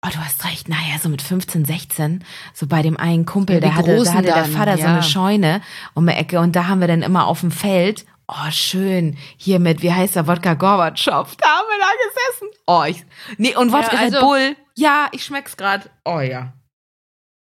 Oh, 0.00 0.10
du 0.12 0.18
hast 0.24 0.44
recht. 0.44 0.68
Naja, 0.68 0.96
so 1.02 1.08
mit 1.08 1.20
15, 1.22 1.64
16, 1.64 2.24
so 2.54 2.68
bei 2.68 2.82
dem 2.82 2.96
einen 2.96 3.26
Kumpel, 3.26 3.56
Ja, 3.56 3.60
der 3.60 3.74
hatte, 3.74 3.96
da 4.04 4.12
hatte 4.12 4.22
der 4.26 4.34
dann, 4.36 4.52
Vater 4.52 4.76
so 4.76 4.82
ja. 4.84 4.88
eine 4.92 5.02
Scheune 5.02 5.60
um 5.94 6.06
die 6.06 6.12
Ecke 6.12 6.38
und 6.38 6.54
da 6.54 6.68
haben 6.68 6.80
wir 6.80 6.86
dann 6.86 7.02
immer 7.02 7.26
auf 7.26 7.40
dem 7.40 7.50
Feld, 7.50 8.06
oh 8.28 8.50
schön, 8.52 9.18
hier 9.36 9.58
mit, 9.58 9.82
wie 9.82 9.92
heißt 9.92 10.14
der, 10.14 10.28
Wodka 10.28 10.54
Gorbatschow, 10.54 11.34
da 11.36 11.48
haben 11.48 11.66
wir 11.68 11.78
da 11.80 11.90
gesessen. 12.06 12.48
Oh, 12.68 12.84
ich, 12.86 13.04
nee, 13.38 13.56
und 13.56 13.72
Wodka 13.72 13.92
Ja, 13.96 13.98
Red 14.02 14.14
also- 14.14 14.24
Bull, 14.26 14.56
ja, 14.76 15.08
ich 15.10 15.24
schmeck's 15.24 15.56
grad. 15.56 15.90
Oh 16.04 16.20
ja. 16.20 16.52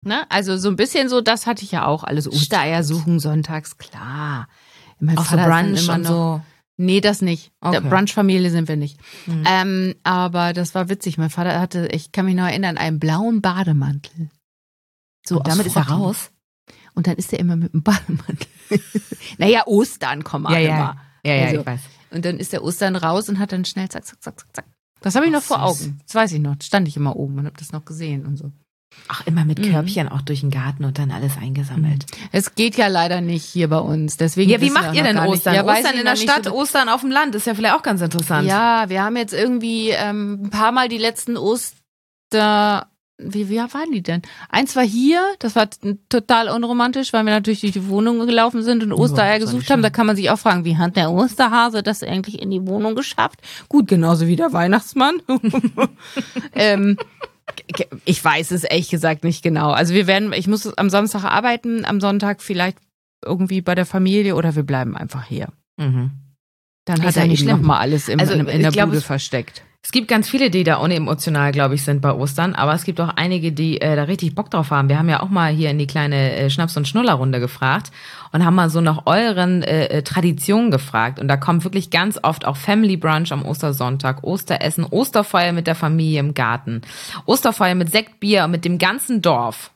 Ne? 0.05 0.25
Also 0.29 0.57
so 0.57 0.69
ein 0.69 0.75
bisschen 0.75 1.09
so, 1.09 1.21
das 1.21 1.45
hatte 1.45 1.63
ich 1.63 1.71
ja 1.71 1.85
auch 1.85 2.03
alles. 2.03 2.27
Ostereier 2.31 2.83
suchen 2.83 3.19
sonntags, 3.19 3.77
klar. 3.77 4.47
Mein 4.99 5.17
Auch 5.17 5.23
so 5.25 5.31
Vater 5.37 5.49
dann 5.49 5.65
Brunch 5.73 5.83
immer 5.83 5.93
und 5.95 6.01
noch- 6.03 6.09
so. 6.09 6.41
Nee, 6.81 7.01
das 7.01 7.21
nicht. 7.21 7.51
Der 7.61 7.79
Okay. 7.81 7.89
Brunch-Familie 7.89 8.49
sind 8.51 8.69
wir 8.69 8.77
nicht. 8.77 8.97
Ähm, 9.45 9.95
aber 10.03 10.53
das 10.53 10.73
war 10.75 10.87
witzig. 10.87 11.17
Mein 11.17 11.29
Vater 11.29 11.59
hatte, 11.59 11.87
ich 11.91 12.13
kann 12.13 12.23
mich 12.25 12.35
noch 12.35 12.45
erinnern, 12.47 12.77
einen 12.77 12.99
blauen 12.99 13.41
Bademantel. 13.41 14.29
So 15.27 15.39
Und 15.39 15.47
damit 15.49 15.65
ist 15.65 15.75
er 15.75 15.89
raus. 15.89 16.31
Und 16.95 17.07
dann 17.07 17.17
ist 17.17 17.33
er 17.33 17.39
immer 17.39 17.57
mit 17.57 17.73
dem 17.73 17.83
Bademantel. 17.83 18.47
naja, 19.37 19.63
Ostern 19.67 20.23
kommen 20.23 20.45
Ja, 20.49 20.57
ja. 20.57 20.69
immer. 20.77 20.97
Ja, 21.25 21.33
ja, 21.35 21.45
Also, 21.47 21.59
ich 21.59 21.65
weiß. 21.65 21.81
Und 22.11 22.23
dann 22.23 22.37
ist 22.39 22.53
der 22.53 22.63
Ostern 22.63 22.95
raus 22.95 23.27
und 23.27 23.39
hat 23.39 23.51
dann 23.51 23.65
schnell 23.65 23.89
zack, 23.89 24.05
zack, 24.05 24.23
zack, 24.23 24.39
zack, 24.39 24.47
zack. 24.55 24.65
Das 25.01 25.15
habe 25.15 25.25
ich 25.25 25.33
noch 25.33 25.39
Ach, 25.41 25.43
vor 25.43 25.73
süß. 25.73 25.81
Augen. 25.87 25.99
Das 26.05 26.15
weiß 26.15 26.31
ich 26.31 26.39
noch. 26.39 26.55
Das 26.55 26.67
stand 26.67 26.87
ich 26.87 26.95
immer 26.95 27.17
oben 27.17 27.39
und 27.39 27.45
habe 27.45 27.57
das 27.59 27.73
noch 27.73 27.83
gesehen 27.83 28.25
und 28.25 28.37
so. 28.37 28.53
Ach, 29.07 29.25
immer 29.27 29.45
mit 29.45 29.59
Mhm. 29.59 29.71
Körbchen 29.71 30.09
auch 30.09 30.21
durch 30.21 30.41
den 30.41 30.51
Garten 30.51 30.83
und 30.85 30.97
dann 30.99 31.11
alles 31.11 31.33
eingesammelt. 31.41 32.05
Es 32.31 32.55
geht 32.55 32.75
ja 32.75 32.87
leider 32.87 33.21
nicht 33.21 33.45
hier 33.45 33.67
bei 33.69 33.77
uns. 33.79 34.17
Deswegen 34.17 34.49
Ja, 34.51 34.61
wie 34.61 34.69
macht 34.71 34.89
auch 34.89 34.93
ihr 34.93 35.03
denn. 35.03 35.17
Ostern? 35.17 35.55
Ja, 35.55 35.63
Ostern 35.63 35.95
in 35.97 36.05
der 36.05 36.15
Stadt, 36.15 36.45
so- 36.45 36.51
Ostern 36.53 36.89
auf 36.89 37.01
dem 37.01 37.11
Land, 37.11 37.35
ist 37.35 37.47
ja 37.47 37.55
vielleicht 37.55 37.75
auch 37.75 37.83
ganz 37.83 38.01
interessant. 38.01 38.47
Ja, 38.47 38.89
wir 38.89 39.03
haben 39.03 39.15
jetzt 39.15 39.33
irgendwie 39.33 39.89
ähm, 39.89 40.43
ein 40.45 40.49
paar 40.49 40.71
Mal 40.71 40.89
die 40.89 40.97
letzten 40.97 41.37
Oster. 41.37 42.87
Wie, 43.21 43.49
wie 43.49 43.57
waren 43.57 43.91
die 43.91 44.01
denn? 44.01 44.21
Eins 44.47 44.75
war 44.77 44.83
hier, 44.85 45.21
das 45.39 45.55
war 45.57 45.67
total 46.07 46.47
unromantisch, 46.47 47.11
weil 47.11 47.25
wir 47.25 47.33
natürlich 47.33 47.59
durch 47.59 47.73
die 47.73 47.87
Wohnung 47.89 48.25
gelaufen 48.25 48.63
sind 48.63 48.81
und 48.81 48.93
Ostereier 48.93 49.33
war 49.33 49.39
gesucht 49.39 49.69
haben. 49.69 49.81
Da 49.81 49.89
kann 49.89 50.05
man 50.07 50.15
sich 50.15 50.29
auch 50.29 50.39
fragen, 50.39 50.63
wie 50.63 50.77
hat 50.77 50.95
der 50.95 51.11
Osterhase 51.11 51.83
das 51.83 52.01
eigentlich 52.01 52.41
in 52.41 52.49
die 52.49 52.65
Wohnung 52.65 52.95
geschafft? 52.95 53.41
Gut, 53.67 53.87
genauso 53.89 54.25
wie 54.27 54.37
der 54.37 54.53
Weihnachtsmann. 54.53 55.21
ähm, 56.53 56.97
ich 58.05 58.23
weiß 58.23 58.51
es 58.51 58.63
ehrlich 58.63 58.89
gesagt 58.89 59.23
nicht 59.23 59.43
genau. 59.43 59.71
Also 59.71 59.93
wir 59.93 60.07
werden, 60.07 60.33
ich 60.33 60.47
muss 60.47 60.77
am 60.77 60.89
Samstag 60.89 61.23
arbeiten, 61.23 61.85
am 61.85 61.99
Sonntag 62.01 62.41
vielleicht 62.41 62.77
irgendwie 63.23 63.61
bei 63.61 63.75
der 63.75 63.85
Familie 63.85 64.35
oder 64.35 64.55
wir 64.55 64.63
bleiben 64.63 64.95
einfach 64.95 65.25
hier. 65.25 65.49
Mhm. 65.77 66.11
Dann 66.85 67.03
hat 67.03 67.17
er 67.17 67.27
nicht 67.27 67.41
eben 67.41 67.49
schlimm. 67.49 67.61
noch 67.61 67.67
mal 67.67 67.79
alles 67.79 68.09
im, 68.09 68.19
Also, 68.19 68.33
in, 68.33 68.47
in 68.47 68.61
der 68.61 68.71
glaub, 68.71 68.89
Bude 68.89 69.01
versteckt. 69.01 69.63
Es 69.81 69.93
gibt 69.93 70.09
ganz 70.09 70.29
viele, 70.29 70.49
die 70.49 70.65
da 70.65 70.75
unemotional, 70.75 71.53
glaube 71.53 71.75
ich, 71.75 71.83
sind 71.83 72.01
bei 72.01 72.11
Ostern, 72.11 72.53
aber 72.53 72.73
es 72.73 72.83
gibt 72.83 72.99
auch 72.99 73.09
einige, 73.15 73.53
die 73.53 73.79
äh, 73.79 73.95
da 73.95 74.03
richtig 74.03 74.35
Bock 74.35 74.51
drauf 74.51 74.71
haben. 74.71 74.89
Wir 74.89 74.99
haben 74.99 75.07
ja 75.07 75.21
auch 75.21 75.29
mal 75.29 75.53
hier 75.53 75.71
in 75.71 75.77
die 75.77 75.87
kleine 75.87 76.35
äh, 76.35 76.49
Schnaps- 76.49 76.75
und 76.75 76.87
Schnullerrunde 76.87 77.39
gefragt 77.39 77.91
und 78.33 78.45
haben 78.45 78.55
mal 78.55 78.69
so 78.69 78.81
nach 78.81 79.05
euren 79.05 79.63
äh, 79.63 79.85
äh, 79.85 80.03
Traditionen 80.03 80.69
gefragt. 80.69 81.17
Und 81.17 81.29
da 81.29 81.37
kommt 81.37 81.63
wirklich 81.63 81.89
ganz 81.91 82.19
oft 82.21 82.45
auch 82.45 82.57
Family 82.57 82.97
Brunch 82.97 83.31
am 83.31 83.45
Ostersonntag, 83.45 84.23
Osteressen, 84.23 84.83
Osterfeuer 84.83 85.53
mit 85.53 85.65
der 85.65 85.75
Familie 85.75 86.19
im 86.19 86.33
Garten, 86.33 86.81
Osterfeuer 87.25 87.75
mit 87.75 87.89
Sekt, 87.89 88.19
Bier 88.19 88.43
und 88.43 88.51
mit 88.51 88.65
dem 88.65 88.79
ganzen 88.79 89.21
Dorf, 89.21 89.71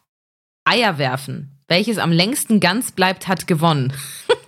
Eier 0.65 0.97
werfen. 0.97 1.61
Welches 1.69 1.97
am 1.97 2.11
längsten 2.11 2.59
ganz 2.59 2.91
bleibt, 2.91 3.29
hat 3.29 3.47
gewonnen. 3.47 3.93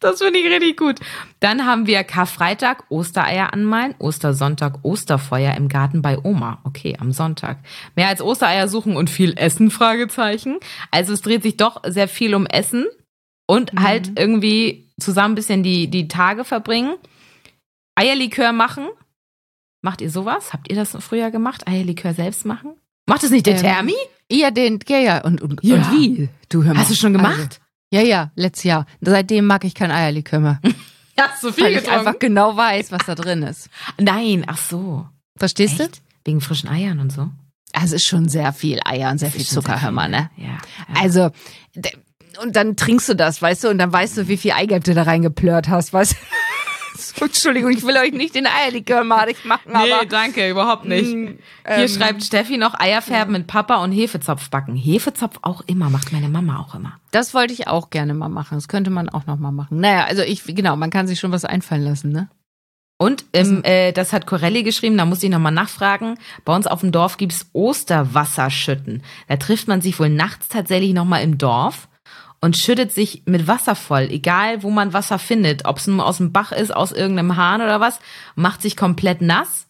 Das 0.00 0.20
finde 0.22 0.38
ich 0.38 0.46
richtig 0.46 0.76
gut. 0.76 0.96
Dann 1.40 1.66
haben 1.66 1.86
wir 1.86 2.04
Karfreitag 2.04 2.84
Ostereier 2.90 3.52
anmalen, 3.52 3.94
Ostersonntag 3.98 4.78
Osterfeuer 4.84 5.54
im 5.56 5.68
Garten 5.68 6.02
bei 6.02 6.18
Oma. 6.22 6.60
Okay, 6.64 6.96
am 7.00 7.12
Sonntag. 7.12 7.58
Mehr 7.94 8.08
als 8.08 8.20
Ostereier 8.22 8.68
suchen 8.68 8.96
und 8.96 9.10
viel 9.10 9.34
essen, 9.36 9.70
Fragezeichen. 9.70 10.58
Also 10.90 11.12
es 11.12 11.22
dreht 11.22 11.42
sich 11.42 11.56
doch 11.56 11.82
sehr 11.86 12.08
viel 12.08 12.34
um 12.34 12.46
Essen 12.46 12.86
und 13.46 13.72
Mhm. 13.72 13.82
halt 13.82 14.12
irgendwie 14.18 14.90
zusammen 14.98 15.32
ein 15.32 15.36
bisschen 15.36 15.62
die, 15.62 15.88
die 15.88 16.08
Tage 16.08 16.44
verbringen. 16.44 16.94
Eierlikör 17.94 18.52
machen. 18.52 18.88
Macht 19.82 20.00
ihr 20.00 20.10
sowas? 20.10 20.52
Habt 20.52 20.68
ihr 20.70 20.76
das 20.76 20.96
früher 21.00 21.30
gemacht? 21.30 21.66
Eierlikör 21.68 22.12
selbst 22.14 22.44
machen? 22.44 22.72
Macht 23.06 23.22
es 23.22 23.30
nicht 23.30 23.46
der 23.46 23.54
Ähm, 23.56 23.60
Thermi? 23.62 23.94
Ja, 24.30 24.50
den, 24.50 24.80
ja, 24.88 24.98
ja. 24.98 25.24
Und, 25.24 25.40
und, 25.40 25.60
Ja. 25.62 25.76
und 25.76 25.92
wie? 25.92 26.28
Du 26.48 26.64
hör 26.64 26.74
mal. 26.74 26.80
Hast 26.80 26.90
du 26.90 26.94
schon 26.96 27.12
gemacht? 27.12 27.38
Also, 27.38 27.60
ja, 27.90 28.00
ja, 28.02 28.30
letztes 28.34 28.64
Jahr. 28.64 28.86
Seitdem 29.00 29.46
mag 29.46 29.64
ich 29.64 29.74
kein 29.74 29.90
Eierlikör 29.90 30.40
mehr. 30.40 30.60
ja, 31.18 31.30
so 31.40 31.56
weil 31.58 31.76
ich 31.76 31.90
einfach 31.90 32.18
genau 32.18 32.56
weiß, 32.56 32.92
was 32.92 33.06
da 33.06 33.14
drin 33.14 33.42
ist. 33.42 33.68
Nein, 33.98 34.44
ach 34.46 34.58
so. 34.58 35.06
Verstehst 35.36 35.80
Echt? 35.80 36.02
Wegen 36.24 36.40
frischen 36.40 36.68
Eiern 36.68 36.98
und 36.98 37.12
so? 37.12 37.22
du? 37.22 37.30
Also, 37.72 37.94
Es 37.94 38.02
ist 38.02 38.08
schon 38.08 38.28
sehr 38.28 38.52
viel 38.52 38.80
Eier 38.84 39.10
und 39.10 39.18
sehr 39.18 39.30
viel 39.30 39.44
Zucker, 39.44 39.74
sehr 39.74 39.82
hör 39.82 39.90
mal, 39.90 40.08
ne? 40.08 40.30
Ja. 40.36 40.46
ja. 40.46 40.60
Also, 41.00 41.30
und 42.42 42.56
dann 42.56 42.76
trinkst 42.76 43.08
du 43.08 43.14
das, 43.14 43.40
weißt 43.40 43.64
du, 43.64 43.68
und 43.68 43.78
dann 43.78 43.92
weißt 43.92 44.16
du, 44.16 44.28
wie 44.28 44.36
viel 44.36 44.52
Eigelb 44.52 44.84
du 44.84 44.94
da 44.94 45.02
reingeplört 45.02 45.68
hast, 45.68 45.92
weißt 45.92 46.12
du? 46.12 46.16
Entschuldigung, 47.20 47.70
ich 47.70 47.84
will 47.84 47.96
euch 47.96 48.12
nicht 48.12 48.34
den 48.34 48.46
Eierlikör 48.46 49.04
madig 49.04 49.44
machen, 49.44 49.74
aber. 49.74 50.06
danke, 50.06 50.48
überhaupt 50.48 50.84
nicht. 50.84 51.14
Mm, 51.14 51.26
Hier 51.26 51.38
ähm, 51.64 51.88
schreibt 51.88 52.22
Steffi 52.24 52.56
noch 52.56 52.78
Eierfärben 52.78 53.32
mit 53.32 53.46
Papa 53.46 53.82
und 53.82 53.92
Hefezopf 53.92 54.50
backen. 54.50 54.76
Hefezopf 54.76 55.38
auch 55.42 55.62
immer, 55.66 55.90
macht 55.90 56.12
meine 56.12 56.28
Mama 56.28 56.58
auch 56.60 56.74
immer. 56.74 56.98
Das 57.10 57.34
wollte 57.34 57.52
ich 57.52 57.68
auch 57.68 57.90
gerne 57.90 58.14
mal 58.14 58.28
machen. 58.28 58.56
Das 58.56 58.68
könnte 58.68 58.90
man 58.90 59.08
auch 59.08 59.26
noch 59.26 59.38
mal 59.38 59.52
machen. 59.52 59.80
Naja, 59.80 60.04
also 60.04 60.22
ich, 60.22 60.44
genau, 60.44 60.76
man 60.76 60.90
kann 60.90 61.06
sich 61.06 61.18
schon 61.20 61.32
was 61.32 61.44
einfallen 61.44 61.82
lassen, 61.82 62.12
ne? 62.12 62.28
Und 62.98 63.26
ähm, 63.34 63.62
äh, 63.62 63.92
das 63.92 64.14
hat 64.14 64.26
Corelli 64.26 64.62
geschrieben, 64.62 64.96
da 64.96 65.04
muss 65.04 65.22
ich 65.22 65.28
nochmal 65.28 65.52
nachfragen. 65.52 66.18
Bei 66.46 66.56
uns 66.56 66.66
auf 66.66 66.80
dem 66.80 66.92
Dorf 66.92 67.18
gibt's 67.18 67.50
Osterwasserschütten. 67.52 69.02
Da 69.28 69.36
trifft 69.36 69.68
man 69.68 69.82
sich 69.82 69.98
wohl 70.00 70.08
nachts 70.08 70.48
tatsächlich 70.48 70.94
nochmal 70.94 71.22
im 71.22 71.36
Dorf 71.36 71.88
und 72.46 72.56
schüttet 72.56 72.92
sich 72.92 73.24
mit 73.26 73.48
Wasser 73.48 73.74
voll, 73.74 74.06
egal 74.08 74.62
wo 74.62 74.70
man 74.70 74.92
Wasser 74.92 75.18
findet, 75.18 75.64
ob 75.64 75.78
es 75.78 75.88
nun 75.88 76.00
aus 76.00 76.18
dem 76.18 76.30
Bach 76.30 76.52
ist, 76.52 76.72
aus 76.72 76.92
irgendeinem 76.92 77.34
Hahn 77.34 77.60
oder 77.60 77.80
was, 77.80 77.98
macht 78.36 78.62
sich 78.62 78.76
komplett 78.76 79.20
nass 79.20 79.66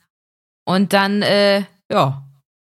und 0.66 0.92
dann, 0.92 1.22
äh, 1.22 1.64
ja, 1.90 2.22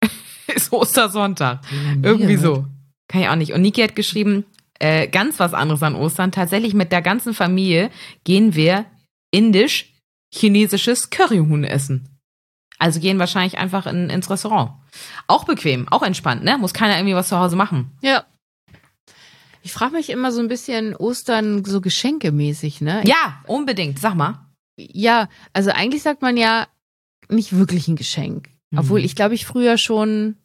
ist 0.47 0.73
Ostersonntag. 0.73 1.61
Irgendwie 2.03 2.37
so. 2.37 2.65
Kann 3.09 3.21
ich 3.21 3.29
auch 3.29 3.37
nicht. 3.37 3.53
Und 3.53 3.61
Niki 3.61 3.83
hat 3.83 3.95
geschrieben, 3.95 4.47
äh, 4.79 5.07
ganz 5.07 5.39
was 5.39 5.53
anderes 5.53 5.83
an 5.83 5.95
Ostern. 5.95 6.33
Tatsächlich 6.33 6.73
mit 6.73 6.93
der 6.93 7.03
ganzen 7.03 7.35
Familie 7.35 7.91
gehen 8.25 8.55
wir 8.55 8.87
indisch 9.31 9.93
chinesisches 10.33 11.11
Curryhuhn 11.11 11.65
essen. 11.65 12.09
Also 12.79 13.01
gehen 13.01 13.19
wahrscheinlich 13.19 13.59
einfach 13.59 13.87
in, 13.87 14.09
ins 14.09 14.31
Restaurant. 14.31 14.71
Auch 15.27 15.45
bequem, 15.45 15.89
auch 15.89 16.03
entspannt, 16.03 16.43
ne? 16.43 16.57
Muss 16.57 16.73
keiner 16.73 16.97
irgendwie 16.97 17.17
was 17.17 17.29
zu 17.29 17.39
Hause 17.39 17.55
machen. 17.55 17.91
Ja. 18.01 18.25
Ich 19.63 19.73
frage 19.73 19.93
mich 19.95 20.11
immer 20.11 20.33
so 20.33 20.41
ein 20.41 20.49
bisschen 20.49 20.95
Ostern 20.97 21.65
so 21.65 21.81
geschenkemäßig, 21.81 22.81
ne? 22.81 23.03
Ja, 23.07 23.43
unbedingt. 23.47 23.99
Sag 23.99 24.15
mal. 24.15 24.47
Ja, 24.79 25.29
also 25.53 25.71
eigentlich 25.71 26.03
sagt 26.03 26.23
man 26.23 26.37
ja 26.37 26.67
nicht 27.29 27.55
wirklich 27.57 27.87
ein 27.89 27.97
Geschenk. 27.97 28.49
Mhm. 28.71 28.79
Obwohl 28.79 29.05
ich 29.05 29.15
glaube, 29.15 29.35
ich 29.35 29.47
früher 29.47 29.77
schon 29.79 30.37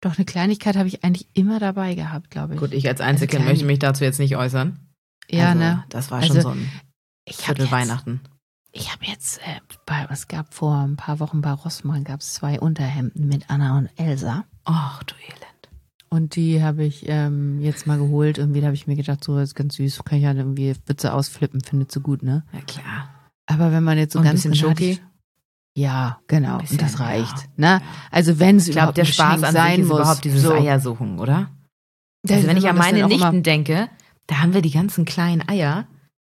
doch 0.00 0.16
eine 0.16 0.24
Kleinigkeit 0.24 0.76
habe 0.76 0.88
ich 0.88 1.04
eigentlich 1.04 1.28
immer 1.34 1.60
dabei 1.60 1.94
gehabt, 1.94 2.30
glaube 2.30 2.54
ich. 2.54 2.60
Gut, 2.60 2.72
ich 2.72 2.88
als 2.88 3.00
Einzelkind 3.00 3.42
Also 3.42 3.50
möchte 3.52 3.64
mich 3.66 3.78
dazu 3.78 4.02
jetzt 4.04 4.18
nicht 4.18 4.36
äußern. 4.36 4.78
ja, 5.30 5.48
also, 5.50 5.58
ne? 5.58 5.84
Das 5.90 6.10
war 6.10 6.18
Also, 6.20 6.34
schon 6.34 6.42
so 6.42 6.48
ein 6.50 6.72
Ich 7.24 7.36
habe 7.38 7.44
Viertel 7.46 7.62
jetzt, 7.64 7.72
Weihnachten. 7.72 8.20
ich 8.72 8.92
habe 8.92 9.04
jetzt 9.06 9.38
äh, 9.38 9.60
bei, 9.86 10.06
es 10.10 10.26
gab 10.28 10.54
vor 10.54 10.76
ein 10.76 10.96
paar 10.96 11.20
Wochen 11.20 11.40
bei 11.40 11.52
Rossmann 11.52 12.02
gab 12.04 12.20
es 12.20 12.34
zwei 12.34 12.58
Unterhemden 12.58 13.28
mit 13.28 13.48
Anna 13.48 13.78
und 13.78 13.90
Elsa. 13.96 14.44
Ach 14.64 15.02
du 15.04 15.14
Elend. 15.24 15.46
Und 16.12 16.36
die 16.36 16.62
habe 16.62 16.84
ich 16.84 17.04
ähm, 17.08 17.58
jetzt 17.62 17.86
mal 17.86 17.96
geholt. 17.96 18.36
Irgendwie 18.36 18.60
da 18.60 18.66
habe 18.66 18.74
ich 18.74 18.86
mir 18.86 18.96
gedacht, 18.96 19.24
so 19.24 19.38
ist 19.38 19.54
ganz 19.54 19.76
süß, 19.76 20.04
kann 20.04 20.18
ich 20.18 20.24
ja 20.24 20.34
irgendwie 20.34 20.74
bitte 20.84 21.14
ausflippen, 21.14 21.62
findet 21.62 21.90
so 21.90 22.00
gut, 22.00 22.22
ne? 22.22 22.44
Na 22.52 22.60
klar. 22.60 23.08
Aber 23.46 23.72
wenn 23.72 23.82
man 23.82 23.96
jetzt 23.96 24.12
so 24.12 24.18
Und 24.18 24.26
ein 24.26 24.32
ganz 24.32 24.42
bisschen 24.42 24.52
grantig- 24.74 24.96
Schoki? 24.96 25.00
Ja, 25.74 26.20
genau. 26.26 26.56
Ein 26.56 26.58
bisschen, 26.58 26.78
und 26.78 26.82
das 26.82 27.00
reicht. 27.00 27.34
ja. 27.38 27.44
Ne? 27.56 27.66
Ja. 27.66 27.82
Also 28.10 28.38
wenn 28.38 28.56
es 28.56 28.68
überhaupt 28.68 28.98
der 28.98 29.04
ein 29.04 29.12
Spaß 29.12 29.42
an 29.42 29.52
sein 29.54 29.70
sich 29.76 29.80
ist 29.84 29.88
muss, 29.88 29.98
überhaupt 30.00 30.24
dieses 30.24 30.42
so. 30.42 30.52
Eiersuchen, 30.52 31.18
oder? 31.18 31.50
Das- 32.22 32.36
Also 32.36 32.48
wenn 32.48 32.56
ich 32.58 32.68
an 32.68 32.76
meine 32.76 33.06
Nichten 33.06 33.42
denke, 33.42 33.88
da 34.26 34.42
haben 34.42 34.52
wir 34.52 34.60
die 34.60 34.70
ganzen 34.70 35.06
kleinen 35.06 35.48
Eier 35.48 35.86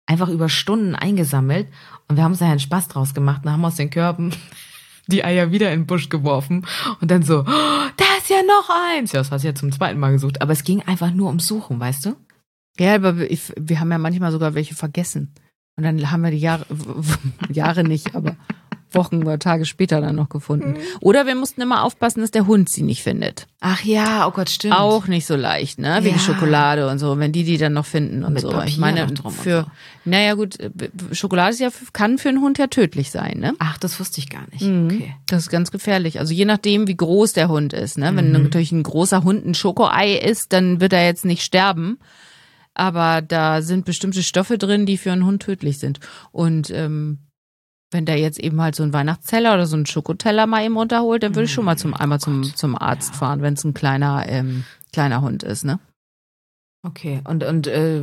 einfach 0.06 0.28
über 0.28 0.48
Stunden 0.48 0.94
eingesammelt 0.94 1.66
und 2.06 2.16
wir 2.16 2.22
haben 2.22 2.30
uns 2.30 2.38
da 2.38 2.48
einen 2.48 2.60
Spaß 2.60 2.86
draus 2.88 3.12
gemacht 3.12 3.44
und 3.44 3.50
haben 3.50 3.64
aus 3.64 3.74
den 3.74 3.90
Körben 3.90 4.30
die 5.08 5.24
Eier 5.24 5.50
wieder 5.50 5.72
in 5.72 5.80
den 5.80 5.86
Busch 5.86 6.08
geworfen 6.10 6.64
und 7.00 7.10
dann 7.10 7.24
so, 7.24 7.40
oh, 7.40 7.44
da 7.44 8.04
ist 8.24 8.30
ja 8.30 8.42
noch 8.42 8.70
eins. 8.96 9.12
Ja, 9.12 9.20
das 9.20 9.30
hast 9.30 9.42
du 9.42 9.48
ja 9.48 9.54
zum 9.54 9.72
zweiten 9.72 9.98
Mal 10.00 10.12
gesucht. 10.12 10.42
Aber 10.42 10.52
es 10.52 10.64
ging 10.64 10.82
einfach 10.82 11.10
nur 11.12 11.28
ums 11.28 11.46
Suchen, 11.46 11.78
weißt 11.80 12.06
du? 12.06 12.16
Ja, 12.78 12.94
aber 12.96 13.18
wir- 13.18 13.30
ich, 13.30 13.52
wir 13.58 13.78
haben 13.80 13.90
ja 13.92 13.98
manchmal 13.98 14.32
sogar 14.32 14.54
welche 14.54 14.74
vergessen. 14.74 15.32
Und 15.76 15.84
dann 15.84 16.10
haben 16.10 16.22
wir 16.22 16.30
die 16.30 16.38
Jahre, 16.38 16.66
Jahre 17.50 17.84
nicht, 17.84 18.14
aber 18.14 18.36
Wochen 18.94 19.22
oder 19.22 19.38
Tage 19.38 19.64
später 19.64 20.00
dann 20.00 20.16
noch 20.16 20.28
gefunden. 20.28 20.76
Oder 21.00 21.26
wir 21.26 21.34
mussten 21.34 21.60
immer 21.60 21.82
aufpassen, 21.84 22.20
dass 22.20 22.30
der 22.30 22.46
Hund 22.46 22.68
sie 22.68 22.82
nicht 22.82 23.02
findet. 23.02 23.46
Ach 23.60 23.82
ja, 23.82 24.26
oh 24.26 24.30
Gott, 24.30 24.50
stimmt. 24.50 24.74
Auch 24.74 25.06
nicht 25.06 25.26
so 25.26 25.36
leicht, 25.36 25.78
ne? 25.78 25.98
Wegen 26.02 26.16
Ja. 26.16 26.20
Schokolade 26.22 26.88
und 26.88 26.98
so, 26.98 27.18
wenn 27.18 27.32
die 27.32 27.44
die 27.44 27.56
dann 27.56 27.72
noch 27.72 27.86
finden 27.86 28.24
und 28.24 28.34
Mit 28.34 28.42
so. 28.42 28.50
Papier 28.50 28.68
ich 28.68 28.78
meine, 28.78 29.08
für, 29.30 29.62
so. 29.62 29.70
naja 30.10 30.34
gut, 30.34 30.60
äh, 30.60 30.70
Schokolade 31.12 31.50
ist 31.52 31.60
ja, 31.60 31.70
kann 31.92 32.18
für 32.18 32.28
einen 32.28 32.40
Hund 32.40 32.58
ja 32.58 32.66
tödlich 32.66 33.10
sein, 33.10 33.38
ne? 33.38 33.54
Ach, 33.58 33.78
das 33.78 33.98
wusste 33.98 34.20
ich 34.20 34.28
gar 34.28 34.44
nicht. 34.52 34.62
Mhm. 34.62 34.86
Okay. 34.86 35.14
Das 35.26 35.42
ist 35.44 35.50
ganz 35.50 35.70
gefährlich. 35.70 36.20
Also 36.20 36.34
je 36.34 36.44
nachdem, 36.44 36.86
wie 36.88 36.96
groß 36.96 37.32
der 37.32 37.48
Hund 37.48 37.72
ist. 37.72 37.98
Ne? 37.98 38.12
Mhm. 38.12 38.16
Wenn 38.16 38.32
natürlich 38.32 38.72
ein 38.72 38.82
großer 38.82 39.24
Hund 39.24 39.46
ein 39.46 39.54
Schokoei 39.54 40.12
ist, 40.18 40.52
dann 40.52 40.80
wird 40.80 40.92
er 40.92 41.04
jetzt 41.04 41.24
nicht 41.24 41.42
sterben. 41.42 41.98
Aber 42.74 43.22
da 43.22 43.62
sind 43.62 43.84
bestimmte 43.84 44.22
Stoffe 44.22 44.58
drin, 44.58 44.84
die 44.84 44.98
für 44.98 45.12
einen 45.12 45.24
Hund 45.24 45.42
tödlich 45.42 45.78
sind. 45.78 46.00
Und 46.32 46.70
ähm, 46.70 47.20
wenn 47.94 48.06
der 48.06 48.18
jetzt 48.18 48.40
eben 48.40 48.60
halt 48.60 48.74
so 48.74 48.82
einen 48.82 48.92
Weihnachtsteller 48.92 49.54
oder 49.54 49.66
so 49.66 49.76
einen 49.76 49.86
Schokoteller 49.86 50.46
mal 50.46 50.64
eben 50.64 50.76
runterholt, 50.76 51.22
dann 51.22 51.36
würde 51.36 51.44
ich 51.44 51.52
schon 51.52 51.64
mal 51.64 51.78
zum 51.78 51.94
einmal 51.94 52.18
zum, 52.18 52.42
zum 52.42 52.76
Arzt 52.76 53.14
fahren, 53.14 53.40
wenn 53.40 53.54
es 53.54 53.62
ein 53.62 53.72
kleiner 53.72 54.24
ähm, 54.28 54.64
kleiner 54.92 55.20
Hund 55.22 55.44
ist. 55.44 55.64
Ne? 55.64 55.78
Okay. 56.84 57.20
Und, 57.24 57.44
und 57.44 57.68
äh, 57.68 58.02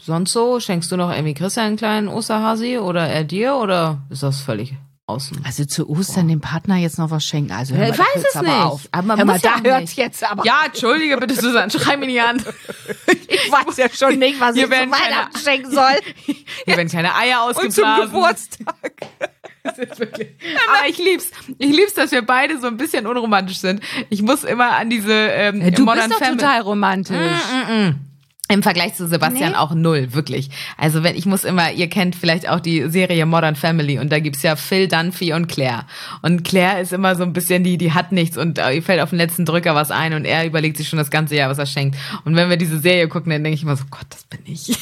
sonst 0.00 0.32
so? 0.32 0.58
Schenkst 0.58 0.90
du 0.90 0.96
noch 0.96 1.10
irgendwie 1.10 1.34
Christian 1.34 1.66
einen 1.66 1.76
kleinen 1.76 2.08
Osterhasi 2.08 2.78
oder 2.78 3.06
er 3.06 3.22
dir 3.22 3.54
oder 3.54 4.02
ist 4.10 4.24
das 4.24 4.40
völlig 4.40 4.74
außen? 5.08 5.40
Also 5.44 5.64
zu 5.64 5.88
Ostern 5.88 6.28
dem 6.28 6.40
Partner 6.40 6.76
jetzt 6.76 6.98
noch 6.98 7.10
was 7.10 7.24
schenken. 7.24 7.52
Also 7.52 7.74
hör 7.74 7.86
mal, 7.88 7.92
ich 7.92 7.98
weiß 7.98 8.24
es 8.28 8.36
aber 8.36 8.46
nicht. 8.46 8.64
Auf. 8.64 8.88
Aber 8.92 9.06
man 9.06 9.18
hör 9.18 9.24
mal, 9.24 9.38
da 9.40 9.80
nicht. 9.80 9.96
jetzt 9.96 10.22
aber. 10.24 10.44
Ja, 10.44 10.62
entschuldige 10.66 11.16
bitte, 11.16 11.34
Susanne, 11.34 11.70
schrei 11.70 11.96
mir 11.96 12.06
nicht 12.06 12.20
an. 12.20 12.36
ich 13.28 13.50
weiß 13.50 13.76
ja 13.76 13.86
schon 13.90 14.18
nicht, 14.18 14.38
was 14.40 14.54
Hier 14.54 14.64
ich 14.64 14.70
zu 14.70 14.90
Weihnachten 14.90 15.38
schenken 15.38 15.70
soll. 15.70 15.96
Hier 16.64 16.76
werden 16.76 16.88
keine 16.88 17.14
Eier 17.14 17.46
Und 17.46 17.54
zum 17.54 17.84
ausgeblasen. 17.84 18.04
Geburtstag. 18.12 18.74
Aber 19.64 20.88
ich 20.88 20.98
lieb's. 20.98 21.30
Ich 21.58 21.70
lieb's, 21.70 21.94
dass 21.94 22.10
wir 22.10 22.22
beide 22.22 22.58
so 22.58 22.66
ein 22.68 22.76
bisschen 22.76 23.06
unromantisch 23.06 23.58
sind. 23.58 23.82
Ich 24.08 24.22
muss 24.22 24.44
immer 24.44 24.76
an 24.76 24.88
diese 24.88 25.12
ähm, 25.12 25.60
Ja, 25.60 25.70
du 25.70 25.84
Modern 25.84 26.08
bist 26.08 26.20
doch 26.20 26.24
Family. 26.26 26.38
total 26.42 26.60
romantisch. 26.62 27.16
Mm-mm. 27.16 27.94
Im 28.50 28.62
Vergleich 28.62 28.94
zu 28.94 29.06
Sebastian 29.06 29.52
Nee. 29.52 29.58
auch 29.58 29.74
null, 29.74 30.14
wirklich. 30.14 30.48
Also 30.78 31.02
wenn 31.02 31.16
ich 31.16 31.26
muss 31.26 31.44
immer, 31.44 31.70
ihr 31.72 31.88
kennt 31.88 32.16
vielleicht 32.16 32.48
auch 32.48 32.60
die 32.60 32.88
Serie 32.88 33.26
Modern 33.26 33.56
Family 33.56 33.98
und 33.98 34.10
da 34.10 34.20
gibt's 34.20 34.42
ja 34.42 34.56
Phil 34.56 34.88
Dunphy 34.88 35.34
und 35.34 35.48
Claire. 35.48 35.84
Und 36.22 36.44
Claire 36.44 36.80
ist 36.80 36.94
immer 36.94 37.14
so 37.14 37.24
ein 37.24 37.34
bisschen 37.34 37.62
die, 37.62 37.76
die 37.76 37.92
hat 37.92 38.10
nichts 38.10 38.38
und 38.38 38.58
äh, 38.58 38.72
ihr 38.72 38.82
fällt 38.82 39.02
auf 39.02 39.10
den 39.10 39.18
letzten 39.18 39.44
Drücker 39.44 39.74
was 39.74 39.90
ein 39.90 40.14
und 40.14 40.24
er 40.24 40.46
überlegt 40.46 40.78
sich 40.78 40.88
schon 40.88 40.98
das 40.98 41.10
ganze 41.10 41.36
Jahr, 41.36 41.50
was 41.50 41.58
er 41.58 41.66
schenkt. 41.66 41.98
Und 42.24 42.36
wenn 42.36 42.48
wir 42.48 42.56
diese 42.56 42.78
Serie 42.78 43.08
gucken, 43.08 43.30
dann 43.30 43.44
denke 43.44 43.56
ich 43.56 43.62
immer 43.62 43.76
so, 43.76 43.84
Gott, 43.90 44.06
das 44.08 44.24
bin 44.24 44.40
ich. 44.46 44.68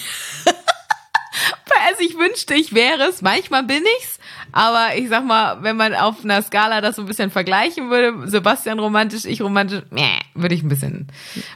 also 1.87 2.01
ich 2.01 2.17
wünschte, 2.17 2.55
ich 2.55 2.75
wäre 2.75 3.05
es. 3.09 3.23
Manchmal 3.23 3.63
bin 3.65 3.83
ich's. 4.01 4.16
Aber 4.57 4.97
ich 4.97 5.11
sag 5.11 5.23
mal, 5.27 5.63
wenn 5.63 5.77
man 5.77 5.95
auf 5.95 6.25
einer 6.25 6.41
Skala 6.41 6.81
das 6.81 6.97
so 6.97 7.03
ein 7.03 7.09
bisschen 7.09 7.31
vergleichen 7.31 7.91
würde, 7.91 8.27
Sebastian 8.27 8.79
romantisch, 8.79 9.27
ich 9.27 9.43
romantisch, 9.43 9.83
meh, 9.91 10.19
würde 10.35 10.55
ich 10.55 10.63
ein 10.63 10.71
bisschen, 10.71 11.09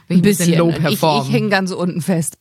ich 0.07 0.17
ein 0.17 0.21
bisschen 0.21 0.55
low 0.55 0.67
Und 0.67 0.87
Ich, 0.87 1.01
ich 1.01 1.33
hänge 1.33 1.49
ganz 1.49 1.71
unten 1.71 2.03
fest. 2.03 2.37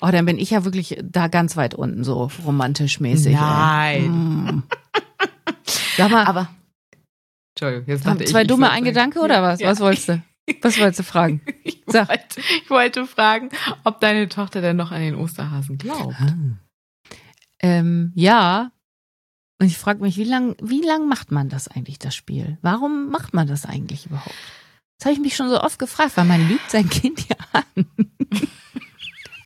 Oh, 0.00 0.08
dann 0.10 0.26
bin 0.26 0.38
ich 0.40 0.50
ja 0.50 0.64
wirklich 0.64 0.98
da 1.04 1.28
ganz 1.28 1.56
weit 1.56 1.74
unten, 1.74 2.02
so 2.02 2.28
romantisch 2.44 2.98
mäßig. 2.98 3.34
ey. 3.36 3.40
Nein. 3.40 4.10
Mm. 4.10 4.62
Sag 5.96 6.10
mal, 6.10 6.24
Aber 6.24 6.48
Entschuldigung, 7.54 7.86
jetzt 7.86 8.04
dachte 8.04 8.24
ich, 8.24 8.30
zwei 8.30 8.42
ich 8.42 8.48
dumme 8.48 8.70
ein 8.70 8.82
Gedanke 8.82 9.20
oder 9.20 9.40
was? 9.40 9.60
Ja. 9.60 9.68
Was 9.70 9.78
wolltest 9.78 10.08
du? 10.08 10.22
Was 10.62 10.80
wolltest 10.80 10.98
du 10.98 11.04
fragen? 11.04 11.40
Ich 11.62 11.86
wollte, 11.86 12.40
ich 12.40 12.70
wollte 12.70 13.06
fragen, 13.06 13.50
ob 13.84 14.00
deine 14.00 14.28
Tochter 14.28 14.60
denn 14.60 14.76
noch 14.76 14.90
an 14.90 15.00
den 15.00 15.14
Osterhasen 15.14 15.78
glaubt. 15.78 16.16
Ähm, 17.64 18.12
ja. 18.14 18.72
Und 19.58 19.68
ich 19.68 19.78
frage 19.78 20.02
mich, 20.02 20.18
wie 20.18 20.24
lang, 20.24 20.54
wie 20.60 20.82
lang 20.82 21.08
macht 21.08 21.32
man 21.32 21.48
das 21.48 21.66
eigentlich, 21.66 21.98
das 21.98 22.14
Spiel? 22.14 22.58
Warum 22.60 23.08
macht 23.08 23.32
man 23.32 23.46
das 23.46 23.64
eigentlich 23.64 24.04
überhaupt? 24.04 24.34
Das 24.98 25.06
habe 25.06 25.14
ich 25.14 25.20
mich 25.20 25.34
schon 25.34 25.48
so 25.48 25.60
oft 25.60 25.78
gefragt, 25.78 26.16
weil 26.16 26.26
man 26.26 26.46
lügt 26.46 26.70
sein 26.70 26.88
Kind 26.90 27.26
ja 27.28 27.36
an. 27.52 27.86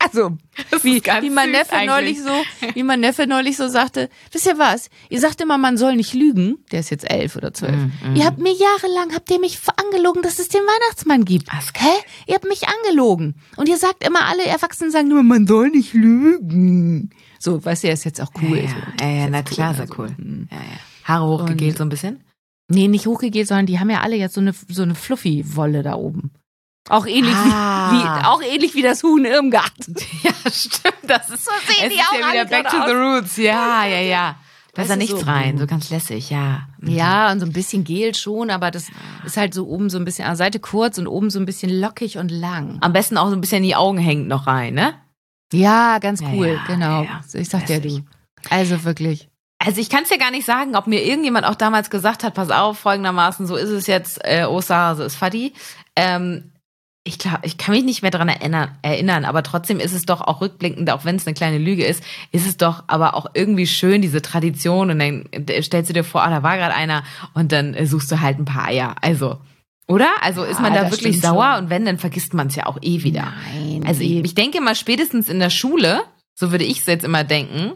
Also, 0.01 0.37
wie, 0.81 1.03
wie 1.03 1.29
mein 1.29 1.51
Neffe 1.51 1.73
eigentlich. 1.73 1.89
neulich 1.89 2.21
so, 2.21 2.67
wie 2.73 2.83
mein 2.83 3.01
Neffe 3.01 3.27
neulich 3.27 3.57
so 3.57 3.67
sagte, 3.67 4.09
wisst 4.31 4.45
ihr 4.45 4.57
was? 4.57 4.89
Ihr 5.09 5.19
sagt 5.19 5.41
immer, 5.41 5.57
man 5.57 5.77
soll 5.77 5.97
nicht 5.97 6.13
lügen. 6.13 6.63
Der 6.71 6.79
ist 6.79 6.89
jetzt 6.89 7.09
elf 7.09 7.35
oder 7.35 7.53
zwölf. 7.53 7.75
Mm, 7.75 8.13
mm. 8.13 8.15
Ihr 8.15 8.25
habt 8.25 8.37
mir 8.37 8.53
jahrelang, 8.53 9.13
habt 9.13 9.29
ihr 9.29 9.41
mich 9.41 9.59
angelogen, 9.75 10.21
dass 10.21 10.39
es 10.39 10.47
den 10.47 10.61
Weihnachtsmann 10.61 11.25
gibt. 11.25 11.47
Was? 11.53 11.73
Hä? 11.75 11.91
Ihr 12.27 12.35
habt 12.35 12.47
mich 12.47 12.61
angelogen. 12.67 13.35
Und 13.57 13.67
ihr 13.67 13.77
sagt 13.77 14.07
immer, 14.07 14.25
alle 14.25 14.45
Erwachsenen 14.45 14.89
sagen 14.89 15.11
immer, 15.11 15.21
man 15.21 15.45
soll 15.45 15.69
nicht 15.69 15.93
lügen. 15.93 17.09
So, 17.39 17.63
weißt 17.63 17.83
du, 17.83 17.87
er 17.87 17.93
ist 17.93 18.03
jetzt 18.03 18.21
auch 18.21 18.31
cool. 18.41 18.57
Ja, 18.59 18.69
so. 18.69 19.05
ja, 19.05 19.09
ja, 19.11 19.29
na 19.29 19.41
klar, 19.41 19.69
cool, 19.69 19.75
sehr 19.75 19.81
also. 19.89 19.95
cool. 19.97 20.09
Mhm. 20.17 20.47
Ja, 20.51 20.57
ja. 20.57 20.79
Haare 21.05 21.25
hochgegelt 21.25 21.77
so 21.77 21.83
ein 21.83 21.89
bisschen? 21.89 22.23
Nee, 22.67 22.87
nicht 22.87 23.07
hochgegelt, 23.07 23.47
sondern 23.47 23.65
die 23.65 23.79
haben 23.79 23.89
ja 23.89 24.01
alle 24.01 24.15
jetzt 24.15 24.35
so 24.35 24.41
eine, 24.41 24.53
so 24.67 24.83
eine 24.83 24.93
Fluffy-Wolle 24.93 25.81
da 25.81 25.95
oben. 25.95 26.31
Auch 26.89 27.05
ähnlich, 27.05 27.33
Ah. 27.35 27.91
wie, 27.91 27.97
wie, 27.97 28.25
auch 28.25 28.41
ähnlich 28.41 28.75
wie 28.75 28.81
das 28.81 29.03
Huhn 29.03 29.23
im 29.25 29.49
Garten. 29.51 29.95
Ja, 30.23 30.31
stimmt. 30.51 30.95
Das 31.03 31.29
ist 31.29 31.45
so 31.45 31.51
sehen 31.67 31.87
es 31.87 31.93
die 31.93 31.99
ist 31.99 32.07
auch 32.09 32.19
ja 32.19 32.31
wieder 32.33 32.45
back 32.45 32.69
to 32.69 32.77
the 32.85 32.93
roots. 32.93 33.37
Ja, 33.37 33.85
ja, 33.85 34.01
ja. 34.01 34.35
Da 34.73 34.83
ist 34.83 34.89
ja 34.89 34.95
du, 34.95 34.99
nichts 34.99 35.19
so, 35.19 35.25
rein, 35.25 35.55
mm. 35.55 35.57
so 35.59 35.67
ganz 35.67 35.89
lässig, 35.89 36.29
ja. 36.29 36.67
Ja, 36.81 37.31
und 37.31 37.39
so 37.39 37.45
ein 37.45 37.53
bisschen 37.53 37.83
Gel 37.83 38.13
schon, 38.15 38.49
aber 38.49 38.69
das 38.69 38.87
ist 39.25 39.37
halt 39.37 39.53
so 39.53 39.67
oben 39.67 39.89
so 39.89 39.97
ein 39.97 40.05
bisschen 40.05 40.25
an 40.25 40.31
der 40.31 40.37
Seite 40.37 40.59
kurz 40.59 40.97
und 40.97 41.07
oben 41.07 41.29
so 41.31 41.39
ein 41.39 41.45
bisschen 41.45 41.71
lockig 41.71 42.17
und 42.17 42.29
lang. 42.29 42.77
Am 42.81 42.93
besten 42.93 43.17
auch 43.17 43.29
so 43.29 43.33
ein 43.35 43.41
bisschen 43.41 43.57
in 43.57 43.63
die 43.69 43.75
Augen 43.75 43.97
hängt 43.97 44.27
noch 44.27 44.45
rein, 44.47 44.75
ne? 44.75 44.93
Ja, 45.53 45.97
ganz 45.99 46.21
cool, 46.21 46.47
ja, 46.47 46.63
genau. 46.67 47.03
ja. 47.03 47.21
Ich 47.33 47.49
sag 47.49 47.65
dir, 47.65 47.79
du. 47.79 48.03
Also 48.49 48.83
wirklich. 48.83 49.27
Also 49.59 49.81
ich 49.81 49.89
kann 49.89 50.03
es 50.03 50.09
ja 50.09 50.17
gar 50.17 50.31
nicht 50.31 50.45
sagen, 50.45 50.75
ob 50.75 50.87
mir 50.87 51.03
irgendjemand 51.03 51.45
auch 51.45 51.55
damals 51.55 51.89
gesagt 51.89 52.23
hat, 52.23 52.33
pass 52.33 52.49
auf, 52.49 52.79
folgendermaßen, 52.79 53.45
so 53.45 53.55
ist 53.55 53.69
es 53.69 53.87
jetzt, 53.87 54.19
äh, 54.23 54.45
Osterhase 54.45 55.03
ist 55.03 55.15
Fadi. 55.15 55.53
Ähm, 55.97 56.51
ich 57.03 57.17
glaube, 57.17 57.39
ich 57.43 57.57
kann 57.57 57.73
mich 57.73 57.83
nicht 57.83 58.01
mehr 58.01 58.11
dran 58.11 58.29
erinnern, 58.29 58.77
erinnern, 58.81 59.25
aber 59.25 59.41
trotzdem 59.41 59.79
ist 59.79 59.93
es 59.93 60.05
doch 60.05 60.21
auch 60.21 60.41
rückblickend, 60.41 60.89
auch 60.91 61.05
wenn 61.05 61.15
es 61.15 61.25
eine 61.25 61.33
kleine 61.33 61.57
Lüge 61.57 61.85
ist, 61.85 62.03
ist 62.31 62.47
es 62.47 62.55
doch 62.55 62.83
aber 62.87 63.15
auch 63.15 63.25
irgendwie 63.33 63.67
schön, 63.67 64.01
diese 64.01 64.21
Tradition. 64.21 64.91
Und 64.91 64.99
dann 64.99 65.25
äh, 65.31 65.61
stellst 65.61 65.89
du 65.89 65.93
dir 65.93 66.03
vor, 66.03 66.23
ah, 66.23 66.29
da 66.29 66.43
war 66.43 66.57
gerade 66.57 66.75
einer 66.75 67.03
und 67.33 67.51
dann 67.51 67.73
äh, 67.73 67.85
suchst 67.85 68.11
du 68.11 68.21
halt 68.21 68.37
ein 68.37 68.45
paar 68.45 68.67
Eier. 68.67 68.95
Also, 69.01 69.37
oder? 69.89 70.07
Also 70.21 70.43
ist 70.45 70.61
man 70.61 70.73
Ja, 70.73 70.83
da 70.83 70.89
das 70.89 70.97
wirklich 70.97 71.19
sauer 71.19 71.55
schon. 71.55 71.65
und 71.65 71.69
wenn, 71.69 71.83
dann 71.83 71.97
vergisst 71.97 72.33
man 72.33 72.47
es 72.47 72.55
ja 72.55 72.65
auch 72.67 72.77
eh 72.81 73.03
wieder. 73.03 73.33
Nein. 73.53 73.83
Also 73.85 74.01
ich, 74.01 74.23
ich 74.23 74.35
denke 74.35 74.61
mal 74.61 74.75
spätestens 74.75 75.27
in 75.27 75.39
der 75.39 75.49
Schule, 75.49 76.03
so 76.35 76.51
würde 76.51 76.63
ich 76.63 76.79
es 76.79 76.85
jetzt 76.85 77.03
immer 77.03 77.25
denken, 77.25 77.73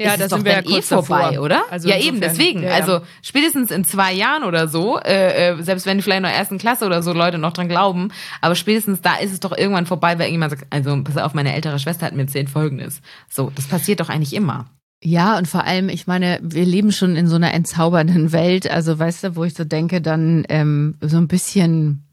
Ja, 0.00 0.12
ist 0.14 0.20
da 0.20 0.24
es 0.24 0.30
sind 0.30 0.40
doch 0.40 0.44
wir 0.44 0.52
dann 0.56 0.64
ja 0.66 0.78
eh 0.78 0.82
vorbei, 0.82 1.22
davor. 1.30 1.42
oder? 1.44 1.62
Also 1.70 1.88
ja, 1.88 1.96
eben, 1.96 2.16
insofern, 2.16 2.20
deswegen. 2.36 2.62
ja, 2.62 2.68
ja. 2.70 2.74
Also 2.74 3.00
spätestens 3.22 3.70
in 3.70 3.84
zwei 3.84 4.12
Jahren 4.12 4.42
oder 4.44 4.66
so, 4.68 4.98
äh, 4.98 5.50
äh, 5.52 5.62
selbst 5.62 5.86
wenn 5.86 6.02
vielleicht 6.02 6.22
noch 6.22 6.28
ersten 6.30 6.58
Klasse 6.58 6.84
oder 6.86 7.02
so 7.02 7.12
Leute 7.12 7.38
noch 7.38 7.52
dran 7.52 7.68
glauben, 7.68 8.10
aber 8.40 8.54
spätestens 8.54 9.00
da 9.00 9.14
ist 9.16 9.32
es 9.32 9.40
doch 9.40 9.56
irgendwann 9.56 9.86
vorbei, 9.86 10.14
weil 10.18 10.26
irgendjemand 10.26 10.50
sagt, 10.50 10.66
also 10.70 11.00
pass 11.04 11.16
auf, 11.16 11.32
meine 11.34 11.54
ältere 11.54 11.78
Schwester 11.78 12.04
hat 12.06 12.14
mir 12.14 12.22
erzählt 12.22 12.50
Folgendes. 12.50 13.00
So, 13.30 13.50
das 13.54 13.66
passiert 13.66 14.00
doch 14.00 14.08
eigentlich 14.08 14.34
immer. 14.34 14.66
Ja, 15.04 15.36
und 15.36 15.48
vor 15.48 15.64
allem, 15.64 15.88
ich 15.88 16.06
meine, 16.06 16.38
wir 16.42 16.64
leben 16.64 16.92
schon 16.92 17.16
in 17.16 17.26
so 17.26 17.34
einer 17.36 17.52
entzaubernden 17.54 18.30
Welt. 18.32 18.70
Also, 18.70 18.98
weißt 18.98 19.24
du, 19.24 19.36
wo 19.36 19.42
ich 19.44 19.54
so 19.54 19.64
denke, 19.64 20.00
dann 20.00 20.44
ähm, 20.48 20.96
so 21.00 21.16
ein 21.16 21.26
bisschen 21.26 22.06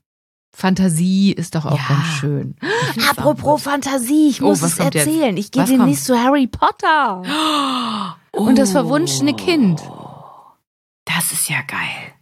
Fantasie 0.56 1.32
ist 1.32 1.54
doch 1.54 1.66
auch 1.66 1.78
Ja, 1.78 1.86
ganz 1.88 2.08
schön. 2.20 2.56
Apropos 3.10 3.62
Fantasie, 3.64 4.30
ich 4.30 4.42
Oh, 4.42 4.48
muss 4.48 4.64
was 4.64 4.72
es 4.72 4.78
kommt 4.78 4.96
jetzt? 4.96 5.06
erzählen. 5.08 5.38
Ich 5.38 5.52
gehe 5.52 5.64
demnächst 5.66 6.06
zu 6.06 6.18
Harry 6.20 6.48
Potter 6.48 7.22
gut. 8.34 8.42
und 8.48 8.58
das 8.58 8.72
verwunschene 8.72 9.36
Kind. 9.36 9.80
Das 11.06 11.32
ist 11.32 11.48
ja 11.50 11.62
geil. 11.68 12.14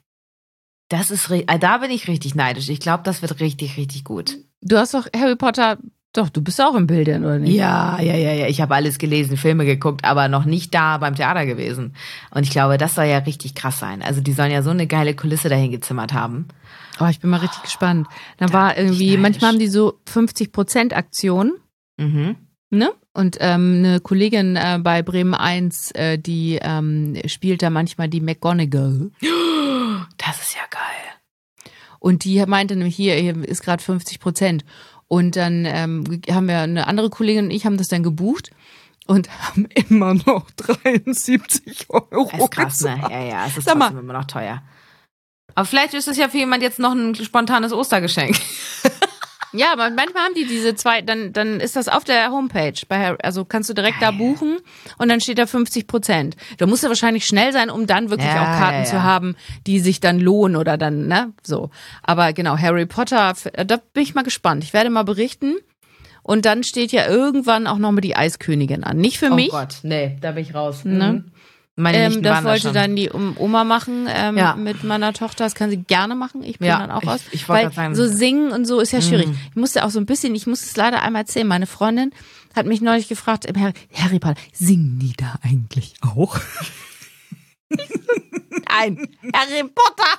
Das 0.89 1.11
ist, 1.11 1.29
äh, 1.31 1.45
da 1.59 1.77
bin 1.79 1.91
ich 1.91 2.07
richtig 2.07 2.35
neidisch. 2.35 2.69
Ich 2.69 2.79
glaube, 2.79 3.03
das 3.03 3.21
wird 3.21 3.39
richtig, 3.39 3.77
richtig 3.77 4.03
gut. 4.03 4.37
Du 4.61 4.77
hast 4.77 4.93
doch 4.93 5.07
Harry 5.15 5.35
Potter, 5.35 5.77
doch, 6.17 6.29
du 6.29 6.41
bist 6.41 6.59
auch 6.61 6.75
im 6.75 6.87
Bildern, 6.87 7.23
oder 7.23 7.39
nicht? 7.39 7.53
Ja, 7.53 7.99
ja, 8.01 8.15
ja, 8.15 8.33
ja. 8.33 8.47
Ich 8.47 8.59
habe 8.61 8.75
alles 8.75 8.97
gelesen, 8.97 9.37
Filme 9.37 9.65
geguckt, 9.65 10.03
aber 10.03 10.27
noch 10.27 10.45
nicht 10.45 10.73
da 10.73 10.97
beim 10.97 11.15
Theater 11.15 11.45
gewesen. 11.45 11.93
Und 12.31 12.43
ich 12.43 12.49
glaube, 12.49 12.77
das 12.77 12.95
soll 12.95 13.05
ja 13.05 13.19
richtig 13.19 13.55
krass 13.55 13.79
sein. 13.79 14.01
Also 14.01 14.21
die 14.21 14.33
sollen 14.33 14.51
ja 14.51 14.63
so 14.63 14.71
eine 14.71 14.87
geile 14.87 15.15
Kulisse 15.15 15.49
dahin 15.49 15.71
gezimmert 15.71 16.13
haben. 16.13 16.47
Oh, 16.99 17.05
ich 17.05 17.19
bin 17.19 17.29
mal 17.29 17.37
richtig 17.37 17.61
gespannt. 17.61 18.07
Da 18.37 18.51
war 18.51 18.77
irgendwie, 18.77 19.17
manchmal 19.17 19.51
haben 19.51 19.59
die 19.59 19.67
so 19.67 19.99
50% 20.11 20.93
Aktion. 20.93 21.53
Mhm. 21.97 22.35
Ne? 22.69 22.91
Und 23.13 23.37
ähm, 23.39 23.75
eine 23.77 23.99
Kollegin 23.99 24.55
äh, 24.55 24.79
bei 24.81 25.01
Bremen 25.01 25.33
1, 25.33 25.91
äh, 25.91 26.17
die 26.17 26.59
ähm, 26.61 27.15
spielt 27.25 27.61
da 27.61 27.69
manchmal 27.69 28.09
die 28.09 28.21
McGonagall. 28.21 29.11
Das 30.17 30.41
ist 30.41 30.55
ja 30.55 30.61
geil. 30.69 31.71
Und 31.99 32.23
die 32.23 32.43
meinte 32.45 32.75
nämlich, 32.75 32.95
hier, 32.95 33.15
hier 33.15 33.35
ist 33.47 33.63
gerade 33.63 33.83
50 33.83 34.19
Prozent. 34.19 34.65
Und 35.07 35.35
dann 35.35 35.65
ähm, 35.65 36.21
haben 36.29 36.47
wir 36.47 36.59
eine 36.59 36.87
andere 36.87 37.09
Kollegin 37.09 37.45
und 37.45 37.51
ich 37.51 37.65
haben 37.65 37.77
das 37.77 37.87
dann 37.87 38.03
gebucht 38.03 38.51
und 39.05 39.29
haben 39.29 39.65
immer 39.89 40.13
noch 40.13 40.49
73 40.51 41.89
Euro. 41.89 42.29
Das 42.31 42.41
ist 42.41 42.51
krass, 42.51 42.81
ne? 42.81 42.99
Ja, 43.09 43.23
ja, 43.23 43.45
es 43.47 43.57
ist 43.57 43.65
Sag 43.65 43.77
mal. 43.77 43.85
trotzdem 43.85 44.03
immer 44.03 44.13
noch 44.13 44.25
teuer. 44.25 44.61
Aber 45.55 45.65
vielleicht 45.65 45.95
ist 45.95 46.07
es 46.07 46.17
ja 46.17 46.29
für 46.29 46.37
jemand 46.37 46.61
jetzt 46.61 46.77
noch 46.77 46.91
ein 46.91 47.15
spontanes 47.15 47.73
Ostergeschenk. 47.73 48.37
Ja, 49.53 49.71
aber 49.73 49.89
manchmal 49.89 50.23
haben 50.23 50.33
die 50.35 50.45
diese 50.45 50.75
zwei, 50.75 51.01
dann, 51.01 51.33
dann 51.33 51.59
ist 51.59 51.75
das 51.75 51.87
auf 51.87 52.03
der 52.03 52.31
Homepage. 52.31 52.73
Bei, 52.87 53.17
also 53.19 53.45
kannst 53.45 53.69
du 53.69 53.73
direkt 53.73 54.01
da 54.01 54.09
Geil. 54.09 54.17
buchen 54.17 54.57
und 54.97 55.09
dann 55.09 55.21
steht 55.21 55.39
da 55.39 55.45
50 55.45 55.87
Prozent. 55.87 56.35
Da 56.57 56.65
musst 56.65 56.83
du 56.83 56.87
wahrscheinlich 56.87 57.25
schnell 57.25 57.53
sein, 57.53 57.69
um 57.69 57.87
dann 57.87 58.09
wirklich 58.09 58.27
Ja, 58.29 58.41
auch 58.41 58.59
Karten 58.59 58.79
ja, 58.79 58.83
zu 58.85 58.95
ja. 58.97 59.03
haben, 59.03 59.35
die 59.65 59.79
sich 59.79 59.99
dann 59.99 60.19
lohnen 60.19 60.57
oder 60.57 60.77
dann, 60.77 61.07
ne, 61.07 61.33
so. 61.43 61.69
Aber 62.03 62.33
genau, 62.33 62.57
Harry 62.57 62.85
Potter, 62.85 63.33
da 63.65 63.77
bin 63.93 64.03
ich 64.03 64.15
mal 64.15 64.23
gespannt. 64.23 64.63
Ich 64.63 64.73
werde 64.73 64.89
mal 64.89 65.03
berichten. 65.03 65.55
Und 66.23 66.43
dann 66.45 66.63
steht 66.63 66.91
ja 66.91 67.07
irgendwann 67.07 67.67
auch 67.67 67.77
noch 67.77 67.89
mal 67.93 68.01
die 68.01 68.17
Eiskönigin 68.17 68.83
an. 68.83 68.97
Nicht 68.97 69.17
für 69.17 69.29
mich. 69.29 69.47
Oh 69.53 69.57
Gott, 69.59 69.75
nee, 69.83 70.17
da 70.19 70.33
bin 70.33 70.43
ich 70.43 70.53
raus. 70.53 70.83
Ne? 70.83 71.23
Mhm. 71.25 71.31
Meine 71.79 71.97
Ähm, 71.99 72.23
das 72.23 72.39
da 72.39 72.43
wollte 72.43 72.61
schon. 72.63 72.73
dann 72.73 72.95
die 72.95 73.11
Oma 73.11 73.63
machen 73.63 74.07
ähm, 74.09 74.35
Ja. 74.37 74.55
mit 74.55 74.83
meiner 74.83 75.13
Tochter. 75.13 75.43
Das 75.43 75.53
kann 75.53 75.69
sie 75.69 75.77
gerne 75.77 76.15
machen. 76.15 76.41
Ich 76.43 76.57
bin 76.57 76.67
Ja, 76.67 76.79
dann 76.79 76.89
auch 76.91 77.03
ich- 77.03 77.07
raus. 77.07 77.21
ich 77.31 77.47
Weil 77.47 77.71
sagen- 77.71 77.93
so 77.95 78.07
singen 78.07 78.51
und 78.51 78.65
so 78.65 78.79
ist 78.79 78.91
ja 78.91 79.01
schwierig. 79.01 79.27
Mm. 79.27 79.35
Ich 79.51 79.55
musste 79.55 79.85
auch 79.85 79.91
so 79.91 79.99
ein 79.99 80.07
bisschen, 80.07 80.33
ich 80.33 80.47
muss 80.47 80.63
es 80.63 80.75
leider 80.75 81.03
einmal 81.03 81.21
erzählen. 81.21 81.45
Meine 81.47 81.67
Freundin 81.67 82.11
hat 82.55 82.65
mich 82.65 82.81
neulich 82.81 83.07
gefragt, 83.07 83.45
im 83.45 83.55
Harry, 83.61 83.73
Harry 83.93 84.17
Potter, 84.17 84.39
singen 84.51 84.97
die 84.99 85.13
da 85.15 85.35
eigentlich 85.43 85.93
auch? 86.01 86.39
Nein, 87.69 89.07
Harry 89.33 89.63
Potter 89.63 90.09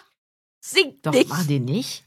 singt 0.61 1.05
Doch, 1.07 1.13
nicht. 1.13 1.29
machen 1.29 1.49
die 1.49 1.61
nicht? 1.61 2.05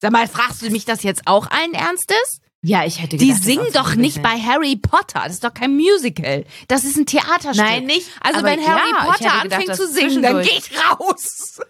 Sag 0.00 0.12
mal, 0.12 0.26
fragst 0.26 0.62
du 0.62 0.70
mich 0.70 0.84
das 0.84 1.02
jetzt 1.02 1.26
auch 1.26 1.50
allen 1.50 1.74
Ernstes? 1.74 2.40
Ja, 2.62 2.84
ich 2.84 3.00
hätte 3.00 3.16
Die 3.16 3.26
gedacht, 3.26 3.38
das 3.40 3.46
singen 3.46 3.66
doch 3.72 3.92
ein 3.92 4.00
nicht 4.00 4.22
bei 4.22 4.38
Harry 4.38 4.76
Potter. 4.76 5.22
Das 5.24 5.32
ist 5.32 5.44
doch 5.44 5.54
kein 5.54 5.74
Musical. 5.76 6.44
Das 6.68 6.84
ist 6.84 6.96
ein 6.98 7.06
Theaterstück. 7.06 7.56
Nein, 7.64 7.86
nicht. 7.86 8.06
Also 8.20 8.42
wenn 8.44 8.60
Harry 8.60 8.90
ja, 8.90 9.04
Potter 9.04 9.18
gedacht, 9.24 9.44
anfängt 9.44 9.68
das 9.70 9.78
zu 9.78 9.88
singen, 9.88 10.20
dann 10.22 10.42
zwischendurch- 10.42 10.70
geh 10.70 10.76
ich 10.76 11.00
raus. 11.00 11.60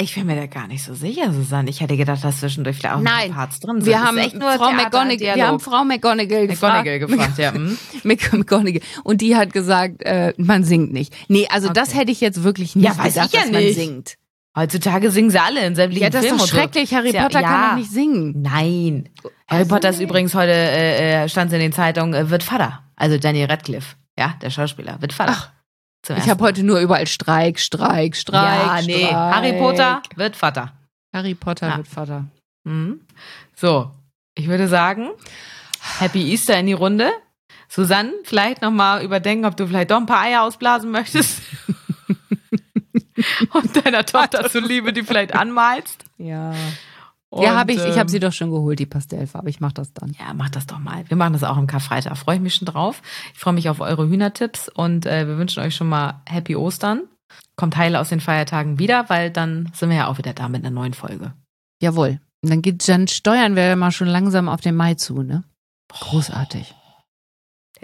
Ich 0.00 0.14
bin 0.14 0.26
mir 0.26 0.36
da 0.36 0.46
gar 0.46 0.68
nicht 0.68 0.84
so 0.84 0.94
sicher, 0.94 1.32
Susanne. 1.32 1.68
Ich 1.70 1.80
hätte 1.80 1.96
gedacht, 1.96 2.22
dass 2.22 2.38
zwischendurch 2.38 2.76
vielleicht 2.76 2.94
auch 2.94 3.00
Nein, 3.00 3.30
noch 3.30 3.36
Parts 3.36 3.58
drin 3.58 3.76
sind. 3.80 3.86
wir 3.86 3.94
Das 3.94 4.02
haben 4.04 4.18
echt 4.18 4.34
nur 4.36 4.52
Frau 4.52 4.70
McGonagall, 4.70 5.18
wir 5.36 5.46
haben 5.48 5.58
Frau 5.60 5.84
McGonagall 5.84 6.46
gefragt. 6.46 6.86
McGonagall 6.86 6.98
gefragt, 7.08 7.38
ja. 7.38 7.52
hm. 7.52 7.76
Mc- 8.04 8.36
McGonagall. 8.36 8.80
Und 9.02 9.20
die 9.22 9.34
hat 9.34 9.52
gesagt, 9.52 10.02
äh, 10.04 10.34
man 10.36 10.62
singt 10.62 10.92
nicht. 10.92 11.12
Nee, 11.28 11.48
also 11.50 11.68
das 11.70 11.88
Okay. 11.88 11.98
hätte 11.98 12.12
ich 12.12 12.20
jetzt 12.20 12.44
wirklich 12.44 12.76
nicht 12.76 12.84
Ja, 12.86 12.96
weiß 12.96 13.14
gedacht, 13.14 13.26
ich 13.26 13.32
ja 13.34 13.40
dass 13.42 13.50
man 13.50 13.62
nicht. 13.64 13.74
singt. 13.74 14.14
Heutzutage 14.58 15.10
singen 15.10 15.30
sie 15.30 15.38
alle 15.40 15.64
in 15.64 15.74
sämtlichen 15.76 16.02
Ja, 16.04 16.10
das 16.10 16.22
ist 16.22 16.26
Filmen 16.28 16.38
doch 16.38 16.44
und 16.46 16.50
so. 16.50 16.56
schrecklich. 16.56 16.92
Harry 16.94 17.08
Ist 17.08 17.14
ja- 17.14 17.22
Potter 17.22 17.42
kann 17.42 17.70
doch 17.70 17.76
nicht 17.76 17.90
singen. 17.92 18.42
Nein. 18.42 19.08
Harry 19.46 19.60
Also 19.62 19.74
Potter 19.74 19.88
ist 19.90 19.98
nee. 19.98 20.04
übrigens 20.04 20.34
heute, 20.34 20.52
äh, 20.52 21.24
äh, 21.24 21.28
stand 21.28 21.52
in 21.52 21.60
den 21.60 21.72
Zeitungen, 21.72 22.14
äh, 22.14 22.28
wird 22.30 22.42
Vater. 22.42 22.82
Also 22.96 23.18
Daniel 23.18 23.46
Radcliffe, 23.46 23.94
ja, 24.18 24.34
der 24.42 24.50
Schauspieler, 24.50 25.00
wird 25.00 25.12
Vater. 25.12 25.34
Ach, 25.36 25.50
Ich 26.16 26.28
habe 26.28 26.42
heute 26.44 26.62
nur 26.64 26.80
überall 26.80 27.06
Streik, 27.06 27.58
Streik, 27.60 28.16
Streik. 28.16 28.66
Ja, 28.66 28.80
nee. 28.84 29.06
Streik. 29.06 29.12
Harry 29.12 29.52
Potter 29.58 30.02
wird 30.16 30.36
Vater. 30.36 30.72
Harry 31.14 31.34
Potter 31.34 31.68
Ja. 31.68 31.76
wird 31.76 31.88
Vater. 31.88 32.24
Mhm. 32.64 33.00
So, 33.54 33.90
ich 34.34 34.48
würde 34.48 34.66
sagen, 34.68 35.10
Happy 36.00 36.30
Easter 36.32 36.58
in 36.58 36.66
die 36.66 36.72
Runde. 36.72 37.10
Susanne, 37.68 38.12
vielleicht 38.24 38.62
nochmal 38.62 39.02
überdenken, 39.04 39.44
ob 39.44 39.56
du 39.56 39.66
vielleicht 39.66 39.90
doch 39.90 39.98
ein 39.98 40.06
paar 40.06 40.22
Eier 40.22 40.42
ausblasen 40.42 40.90
möchtest. 40.90 41.42
Und 43.62 43.84
deiner 43.84 44.04
Tochter 44.04 44.48
zuliebe 44.48 44.92
die 44.92 45.02
vielleicht 45.02 45.34
anmalst. 45.34 46.04
Ja. 46.18 46.54
Und, 47.30 47.42
ja, 47.42 47.56
habe 47.56 47.72
ich. 47.72 47.78
Ich 47.78 47.92
habe 47.92 48.02
ähm, 48.02 48.08
sie 48.08 48.20
doch 48.20 48.32
schon 48.32 48.50
geholt, 48.50 48.78
die 48.78 48.86
Pastellfarbe. 48.86 49.50
Ich 49.50 49.60
mache 49.60 49.74
das 49.74 49.92
dann. 49.92 50.16
Ja, 50.18 50.32
mach 50.34 50.48
das 50.48 50.66
doch 50.66 50.78
mal. 50.78 51.04
Wir 51.08 51.16
machen 51.16 51.34
das 51.34 51.44
auch 51.44 51.56
am 51.56 51.66
Karfreitag. 51.66 52.16
Freue 52.16 52.36
ich 52.36 52.42
mich 52.42 52.54
schon 52.54 52.66
drauf. 52.66 53.02
Ich 53.34 53.40
freue 53.40 53.54
mich 53.54 53.68
auf 53.68 53.80
eure 53.80 54.08
Hühnertipps 54.08 54.68
und 54.68 55.04
äh, 55.04 55.26
wir 55.26 55.36
wünschen 55.36 55.62
euch 55.62 55.74
schon 55.74 55.88
mal 55.88 56.22
Happy 56.26 56.56
Ostern. 56.56 57.02
Kommt 57.56 57.76
heil 57.76 57.96
aus 57.96 58.08
den 58.08 58.20
Feiertagen 58.20 58.78
wieder, 58.78 59.10
weil 59.10 59.30
dann 59.30 59.70
sind 59.74 59.90
wir 59.90 59.96
ja 59.96 60.06
auch 60.06 60.18
wieder 60.18 60.32
da 60.32 60.48
mit 60.48 60.64
einer 60.64 60.70
neuen 60.70 60.94
Folge. 60.94 61.34
Jawohl. 61.82 62.20
Und 62.42 62.50
dann 62.50 62.62
geht 62.62 62.88
dann 62.88 63.08
steuern 63.08 63.56
wir 63.56 63.76
mal 63.76 63.90
schon 63.90 64.08
langsam 64.08 64.48
auf 64.48 64.60
den 64.60 64.76
Mai 64.76 64.94
zu, 64.94 65.22
ne? 65.22 65.44
Großartig. 65.88 66.74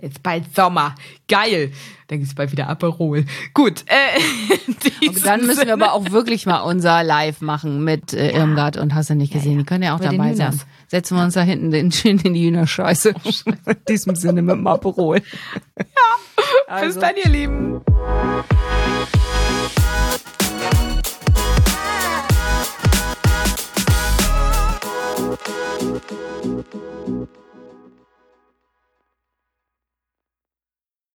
Jetzt 0.00 0.22
bald 0.22 0.54
Sommer. 0.54 0.94
Geil. 1.28 1.72
Dann 2.08 2.18
gibt 2.18 2.28
es 2.28 2.34
bald 2.34 2.52
wieder 2.52 2.68
Aperol. 2.68 3.24
Gut. 3.54 3.84
Äh, 3.86 5.10
dann 5.24 5.46
müssen 5.46 5.66
wir 5.66 5.72
aber 5.72 5.92
auch 5.92 6.10
wirklich 6.10 6.46
mal 6.46 6.60
unser 6.60 7.02
Live 7.02 7.40
machen 7.40 7.82
mit 7.84 8.12
äh, 8.12 8.32
Irmgard 8.32 8.76
und 8.76 8.94
hast 8.94 9.10
du 9.10 9.14
nicht 9.14 9.32
gesehen. 9.32 9.52
Ja, 9.52 9.56
ja. 9.56 9.62
Die 9.62 9.66
können 9.66 9.82
ja 9.84 9.94
auch 9.94 10.00
Über 10.00 10.10
dabei 10.10 10.34
sein. 10.34 10.60
Setzen 10.88 11.16
wir 11.16 11.24
uns 11.24 11.34
da 11.34 11.42
hinten 11.42 11.70
den 11.70 11.92
schön 11.92 12.18
in 12.18 12.34
die 12.34 12.46
Hühnerscheiße. 12.46 13.14
Oh, 13.24 13.30
in 13.66 13.76
diesem 13.88 14.14
Sinne 14.16 14.42
mit 14.42 14.56
dem 14.56 14.66
Aperol. 14.66 15.22
Ja. 15.78 15.84
Also. 16.66 16.86
Bis 16.86 16.98
dann, 16.98 17.16
ihr 17.22 17.30
Lieben. 17.30 17.80